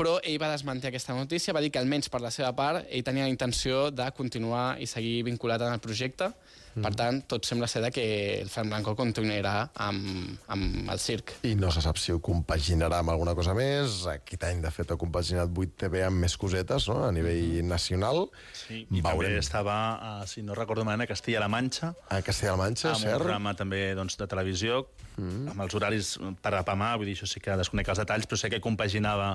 però 0.00 0.16
ell 0.24 0.38
va 0.40 0.48
desmentir 0.54 0.88
aquesta 0.88 1.16
notícia, 1.16 1.52
va 1.52 1.60
dir 1.60 1.72
que 1.74 1.80
almenys 1.82 2.08
per 2.12 2.22
la 2.24 2.32
seva 2.32 2.54
part 2.56 2.88
ell 2.88 3.04
tenia 3.04 3.26
la 3.28 3.32
intenció 3.32 3.90
de 3.92 4.08
continuar 4.16 4.78
i 4.80 4.88
seguir 4.88 5.20
vinculat 5.28 5.66
en 5.66 5.76
el 5.76 5.84
projecte. 5.84 6.32
Mm. 6.70 6.84
Per 6.86 6.90
tant, 6.94 7.16
tot 7.26 7.46
sembla 7.48 7.66
ser 7.66 7.80
de 7.82 7.90
que 7.90 8.02
el 8.44 8.50
Fran 8.50 8.68
Blanco 8.70 8.92
continuarà 8.94 9.54
amb, 9.82 10.36
amb 10.54 10.90
el 10.94 11.00
circ. 11.02 11.32
I 11.48 11.56
no 11.58 11.72
se 11.74 11.82
sap 11.82 11.98
si 11.98 12.14
ho 12.14 12.20
compaginarà 12.22 13.00
amb 13.02 13.10
alguna 13.10 13.34
cosa 13.34 13.56
més. 13.58 14.04
Aquest 14.12 14.46
any, 14.46 14.60
de 14.62 14.70
fet, 14.74 14.94
ha 14.94 14.98
compaginat 15.00 15.50
8TV 15.50 16.04
amb 16.06 16.22
més 16.22 16.36
cosetes, 16.38 16.86
no?, 16.92 17.00
a 17.08 17.10
nivell 17.14 17.58
nacional. 17.66 18.22
Sí, 18.54 18.84
i 18.86 19.02
també 19.02 19.32
estava, 19.40 19.76
uh, 19.98 20.28
si 20.30 20.44
no 20.46 20.54
recordo 20.54 20.86
malament, 20.86 21.08
a 21.08 21.10
Castilla-La 21.10 21.50
Manxa. 21.50 21.90
A 22.08 22.20
Castilla-La 22.22 22.62
Manxa, 22.62 22.94
amb 22.94 23.02
cert. 23.02 23.16
un 23.18 23.24
programa 23.24 23.56
també 23.58 23.82
doncs, 23.98 24.20
de 24.20 24.30
televisió, 24.30 24.84
mm. 25.16 25.50
amb 25.50 25.66
els 25.66 25.74
horaris 25.74 26.14
per 26.40 26.54
apamar, 26.60 26.94
vull 27.02 27.10
dir, 27.10 27.18
això 27.18 27.26
sí 27.26 27.42
que 27.42 27.58
desconec 27.58 27.90
els 27.90 28.04
detalls, 28.04 28.30
però 28.30 28.38
sé 28.38 28.52
que 28.52 28.62
compaginava 28.62 29.34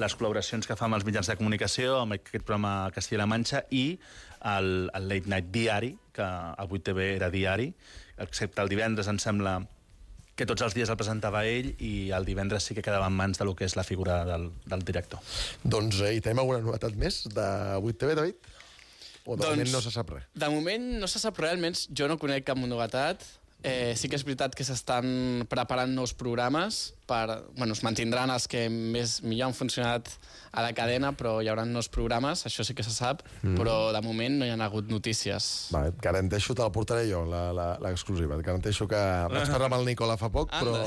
les 0.00 0.14
col·laboracions 0.16 0.66
que 0.68 0.76
fa 0.78 0.86
amb 0.88 0.96
els 0.96 1.04
mitjans 1.04 1.28
de 1.28 1.36
comunicació, 1.36 1.98
amb 2.00 2.16
aquest 2.16 2.46
programa 2.46 2.90
Castilla-La 2.94 3.28
Manxa, 3.28 3.64
i 3.70 3.98
el, 4.54 4.90
el 4.94 5.08
Late 5.10 5.30
Night 5.30 5.52
Diari, 5.52 5.92
que 6.16 6.24
a 6.24 6.64
8TV 6.64 7.12
era 7.16 7.30
diari, 7.32 7.68
excepte 8.22 8.62
el 8.62 8.70
divendres, 8.72 9.08
em 9.10 9.20
sembla 9.22 9.60
que 10.36 10.46
tots 10.48 10.64
els 10.64 10.74
dies 10.74 10.88
el 10.88 10.96
presentava 10.96 11.44
ell 11.44 11.74
i 11.84 12.10
el 12.16 12.24
divendres 12.24 12.64
sí 12.64 12.74
que 12.74 12.84
quedava 12.84 13.10
en 13.10 13.16
mans 13.18 13.38
de 13.38 13.44
lo 13.44 13.54
que 13.54 13.66
és 13.68 13.76
la 13.76 13.84
figura 13.84 14.22
del, 14.24 14.48
del 14.64 14.84
director. 14.88 15.20
Doncs 15.62 16.00
eh, 16.00 16.14
hi 16.16 16.22
tenim 16.24 16.40
alguna 16.40 16.62
novetat 16.64 16.96
més 16.98 17.22
de 17.28 17.46
8TV, 17.82 18.16
David? 18.16 18.50
O 19.26 19.36
de 19.36 19.44
Doncs- 19.44 19.50
moment 19.52 19.70
no 19.76 19.82
se 19.84 19.92
sap 19.94 20.10
res? 20.16 20.24
De 20.34 20.48
moment 20.50 20.88
no 21.02 21.10
se 21.10 21.20
sap 21.22 21.38
res, 21.38 21.52
almenys 21.52 21.84
jo 21.92 22.08
no 22.10 22.18
conec 22.18 22.48
cap 22.48 22.58
novetat. 22.58 23.22
Eh, 23.62 23.94
sí 23.94 24.08
que 24.10 24.18
és 24.18 24.24
veritat 24.26 24.56
que 24.58 24.66
s'estan 24.66 25.46
preparant 25.50 25.92
nous 25.94 26.12
programes 26.18 26.92
per... 27.06 27.44
Bueno, 27.54 27.76
es 27.76 27.82
mantindran 27.86 28.30
els 28.34 28.48
que 28.50 28.64
més 28.68 29.20
millor 29.22 29.50
han 29.50 29.54
funcionat 29.54 30.08
a 30.52 30.64
la 30.64 30.72
cadena, 30.74 31.12
però 31.16 31.36
hi 31.42 31.50
haurà 31.50 31.64
nous 31.68 31.88
programes, 31.92 32.42
això 32.48 32.66
sí 32.66 32.74
que 32.74 32.82
se 32.82 32.90
sap, 32.94 33.22
mm. 33.42 33.54
però 33.60 33.76
de 33.94 34.02
moment 34.04 34.40
no 34.40 34.48
hi 34.48 34.52
ha 34.52 34.58
hagut 34.66 34.90
notícies. 34.90 35.50
Va, 35.74 35.84
et 35.92 36.00
garanteixo, 36.02 36.56
te 36.58 36.64
la 36.64 36.72
portaré 36.74 37.06
jo, 37.10 37.22
l'exclusiva. 37.84 38.36
Et 38.40 38.46
garanteixo 38.46 38.88
que... 38.90 39.00
Vaig 39.32 39.54
parlar 39.54 39.70
amb 39.70 39.78
el 39.78 39.86
Nicola 39.92 40.18
fa 40.20 40.32
poc, 40.34 40.50
però 40.58 40.82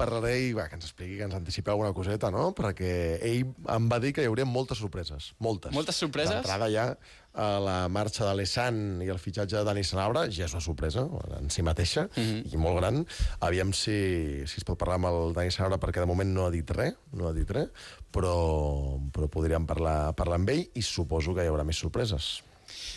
parlaré 0.00 0.34
i 0.48 0.52
va, 0.58 0.66
que 0.70 0.78
ens 0.80 0.90
expliqui, 0.90 1.20
que 1.20 1.28
ens 1.28 1.38
anticipi 1.38 1.70
alguna 1.70 1.94
coseta, 1.96 2.32
no? 2.34 2.50
Perquè 2.58 2.92
ell 3.30 3.46
em 3.78 3.88
va 3.90 4.02
dir 4.02 4.14
que 4.16 4.26
hi 4.26 4.30
hauria 4.30 4.48
moltes 4.48 4.82
sorpreses. 4.82 5.32
Moltes. 5.38 5.74
Moltes 5.76 6.02
sorpreses? 6.02 6.34
D'entrada 6.40 6.70
ja, 6.74 6.90
a 7.38 7.60
la 7.62 7.76
marxa 7.88 8.26
de 8.26 8.32
l'Essan 8.34 8.78
i 9.04 9.08
el 9.12 9.20
fitxatge 9.22 9.56
de 9.60 9.62
Dani 9.68 9.84
Sanabra 9.86 10.24
ja 10.26 10.44
és 10.48 10.54
una 10.56 10.60
sorpresa 10.64 11.04
en 11.38 11.48
si 11.54 11.62
mateixa 11.62 12.08
mm 12.08 12.20
Mhm. 12.20 12.42
-hmm. 12.42 12.52
i 12.54 12.56
molt 12.56 12.76
gran. 12.80 13.06
Aviam 13.40 13.72
si, 13.72 14.42
si 14.46 14.56
es 14.58 14.64
pot 14.64 14.76
parlar 14.78 14.96
amb 14.96 15.06
el 15.06 15.32
Dani 15.34 15.50
Sanabra 15.50 15.78
perquè 15.78 16.00
de 16.00 16.06
moment 16.06 16.28
no 16.34 16.46
ha 16.46 16.50
dit 16.50 16.68
res, 16.70 16.94
no 17.12 17.28
ha 17.28 17.32
dit 17.32 17.48
res, 17.50 17.68
però, 18.12 18.98
però 19.12 19.28
podríem 19.28 19.66
parlar, 19.66 20.14
parlar 20.14 20.34
amb 20.36 20.48
ell 20.50 20.68
i 20.74 20.82
suposo 20.82 21.34
que 21.34 21.44
hi 21.44 21.48
haurà 21.48 21.64
més 21.64 21.78
sorpreses. 21.78 22.42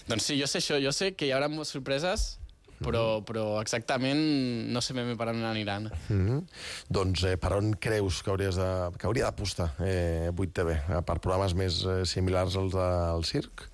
Doncs 0.08 0.24
sí, 0.26 0.40
jo 0.42 0.48
sé 0.48 0.60
això, 0.60 0.82
jo 0.84 0.92
sé 0.92 1.14
que 1.16 1.26
hi 1.28 1.32
haurà 1.32 1.48
moltes 1.48 1.70
sorpreses, 1.70 2.38
però, 2.82 3.24
però 3.24 3.62
exactament 3.62 4.72
no 4.74 4.82
sé 4.82 4.94
ben 4.94 5.06
bé 5.08 5.16
per 5.16 5.28
on 5.30 5.44
aniran. 5.46 5.92
Mm 6.10 6.28
-hmm. 6.28 6.44
Doncs 6.90 7.24
eh, 7.24 7.38
per 7.38 7.54
on 7.54 7.74
creus 7.76 8.24
que, 8.24 8.32
hauries 8.32 8.56
de, 8.56 8.90
que 8.98 9.06
hauria 9.08 9.26
d'apostar 9.26 9.76
eh, 9.80 10.32
8TV? 10.34 10.72
Eh, 10.72 11.02
Per 11.06 11.20
programes 11.20 11.54
més 11.54 11.86
eh, 11.86 12.06
similars 12.06 12.56
als 12.56 12.74
del 12.74 13.24
circ? 13.24 13.70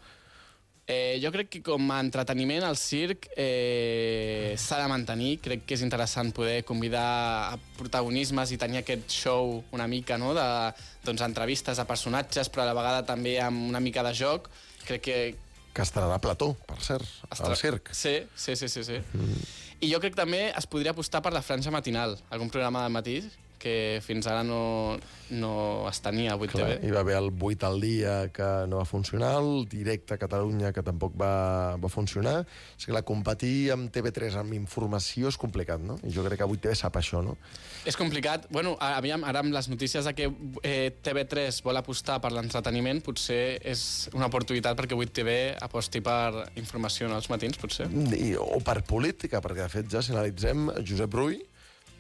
Eh, 0.88 1.20
jo 1.20 1.34
crec 1.36 1.50
que 1.52 1.60
com 1.60 1.90
a 1.92 1.98
entreteniment 2.00 2.64
el 2.64 2.78
circ 2.80 3.26
eh, 3.36 4.56
s'ha 4.56 4.78
de 4.80 4.88
mantenir. 4.88 5.34
Crec 5.44 5.66
que 5.68 5.76
és 5.76 5.84
interessant 5.84 6.32
poder 6.32 6.62
convidar 6.68 7.08
a 7.52 7.58
protagonismes 7.76 8.54
i 8.56 8.60
tenir 8.62 8.80
aquest 8.80 9.12
show 9.12 9.58
una 9.76 9.88
mica, 9.92 10.16
no?, 10.18 10.32
de 10.38 10.48
doncs, 11.04 11.26
entrevistes 11.28 11.82
a 11.84 11.86
personatges, 11.90 12.48
però 12.48 12.64
a 12.64 12.70
la 12.70 12.78
vegada 12.78 13.04
també 13.06 13.36
amb 13.44 13.68
una 13.68 13.84
mica 13.84 14.06
de 14.08 14.16
joc. 14.16 14.48
Crec 14.88 15.04
que... 15.10 15.18
Que 15.76 15.84
estrenarà 15.84 16.22
Plató, 16.24 16.54
per 16.66 16.80
cert, 16.82 17.06
al 17.36 17.58
circ. 17.60 17.92
Sí, 17.92 18.22
sí, 18.34 18.56
sí, 18.56 18.72
sí. 18.72 18.86
sí. 18.88 19.02
Mm. 19.12 19.44
I 19.84 19.92
jo 19.92 20.00
crec 20.02 20.16
que 20.16 20.24
també 20.24 20.48
es 20.48 20.66
podria 20.72 20.96
apostar 20.96 21.20
per 21.22 21.36
la 21.36 21.44
franja 21.44 21.70
matinal, 21.70 22.16
algun 22.32 22.50
programa 22.50 22.88
de 22.88 22.96
matí 22.96 23.18
que 23.60 24.00
fins 24.06 24.28
ara 24.30 24.44
no, 24.46 24.98
no 25.30 25.54
es 25.90 26.00
tenia 26.04 26.34
a 26.34 26.38
8TV. 26.38 26.58
Clar, 26.58 26.78
hi 26.86 26.92
va 26.94 27.02
haver 27.04 27.18
el 27.20 27.30
8 27.32 27.68
al 27.68 27.82
dia 27.82 28.16
que 28.34 28.48
no 28.70 28.80
va 28.82 28.86
funcionar, 28.86 29.36
el 29.42 29.68
directe 29.70 30.16
a 30.16 30.20
Catalunya 30.22 30.72
que 30.74 30.84
tampoc 30.86 31.16
va, 31.20 31.76
va 31.82 31.90
funcionar. 31.90 32.46
És 32.78 32.88
que 32.88 32.96
la 32.96 33.04
competir 33.08 33.72
amb 33.76 33.92
TV3 33.94 34.40
amb 34.42 34.56
informació 34.58 35.32
és 35.32 35.40
complicat, 35.40 35.84
no? 35.84 35.98
I 36.08 36.14
jo 36.16 36.26
crec 36.28 36.42
que 36.42 36.48
8TV 36.48 36.78
sap 36.78 37.00
això, 37.02 37.24
no? 37.26 37.38
És 37.88 37.98
complicat. 38.00 38.48
Bueno, 38.54 38.76
aviam, 38.84 39.26
ara 39.28 39.44
amb 39.44 39.54
les 39.56 39.70
notícies 39.72 40.08
de 40.08 40.14
que 40.18 40.30
eh, 40.64 40.94
TV3 41.04 41.62
vol 41.66 41.80
apostar 41.80 42.20
per 42.24 42.34
l'entreteniment, 42.36 43.02
potser 43.06 43.58
és 43.64 43.84
una 44.14 44.30
oportunitat 44.32 44.78
perquè 44.80 44.98
8TV 44.98 45.38
aposti 45.64 46.02
per 46.04 46.48
informació 46.60 47.08
en 47.10 47.18
els 47.18 47.30
matins, 47.32 47.60
potser. 47.60 47.90
I, 48.18 48.34
o 48.40 48.60
per 48.64 48.82
política, 48.88 49.42
perquè 49.44 49.66
de 49.66 49.72
fet 49.72 49.92
ja 49.92 50.04
si 50.04 50.16
analitzem, 50.16 50.70
Josep 50.88 51.16
Rull 51.16 51.38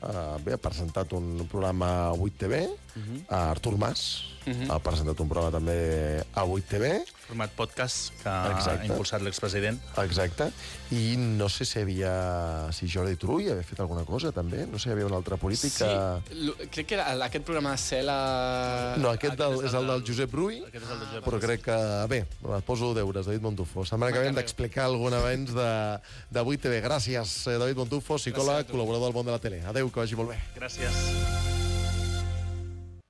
eh, 0.01 0.35
bé, 0.43 0.53
ha 0.55 0.61
presentat 0.61 1.13
un 1.17 1.47
programa 1.49 2.09
a 2.09 2.13
8TV, 2.13 2.67
uh 2.67 2.86
-huh. 2.97 3.51
Artur 3.51 3.77
Mas 3.77 4.23
uh 4.47 4.53
-huh. 4.53 4.71
ha 4.71 4.79
presentat 4.79 5.19
un 5.19 5.29
programa 5.29 5.51
també 5.51 6.23
a 6.33 6.43
8TV, 6.45 7.03
Format 7.27 7.51
podcast 7.51 8.13
que 8.23 8.31
Exacte. 8.31 8.71
ha 8.71 8.85
impulsat 8.85 9.21
l'expresident. 9.21 9.79
exacte, 9.99 10.47
i 10.91 11.17
no 11.17 11.49
sé 11.49 11.65
si 11.65 11.79
havia... 11.79 12.71
si 12.71 12.87
Jordi 12.87 13.17
Turull 13.19 13.49
havia 13.51 13.63
fet 13.63 13.81
alguna 13.83 14.05
cosa 14.05 14.31
també, 14.31 14.65
no 14.65 14.79
sé 14.79 14.83
si 14.83 14.89
hi 14.89 14.91
havia 14.93 15.09
un 15.09 15.13
altre 15.13 15.35
polític 15.35 15.71
Sí, 15.71 15.83
que... 15.83 16.67
crec 16.71 16.87
que 16.87 16.95
era 16.95 17.25
aquest 17.25 17.43
programa 17.43 17.71
de 17.71 17.77
Cela... 17.77 18.95
No, 18.97 19.09
aquest, 19.09 19.35
del, 19.35 19.65
és 19.65 19.73
el 19.73 19.91
del 19.91 20.05
Josep 20.07 20.33
Rull, 20.33 20.63
Aquest 20.69 20.85
és 20.85 20.89
el 20.89 20.99
del 20.99 21.07
Josep 21.09 21.27
però 21.27 21.41
crec 21.43 21.65
que... 21.67 21.77
Bé, 22.07 22.21
et 22.59 22.65
poso 22.65 22.93
deures, 22.95 23.27
David 23.27 23.43
Montufo. 23.43 23.83
Setmana 23.83 24.15
que 24.15 24.23
hem 24.23 24.39
d'explicar 24.39 24.87
algun 24.87 25.19
avenç 25.19 25.51
de, 25.51 25.69
de 26.31 26.47
8TV. 26.47 26.79
Gràcies, 26.87 27.35
eh, 27.51 27.59
David 27.59 27.83
Montufo, 27.83 28.15
psicòleg, 28.15 28.71
col·laborador 28.71 29.11
del 29.11 29.19
món 29.19 29.27
de 29.27 29.35
la 29.35 29.43
tele. 29.43 29.61
Adéu, 29.67 29.91
que 29.91 30.05
vagi 30.05 30.15
molt 30.15 30.31
bé. 30.31 30.41
Gràcies. 30.55 31.56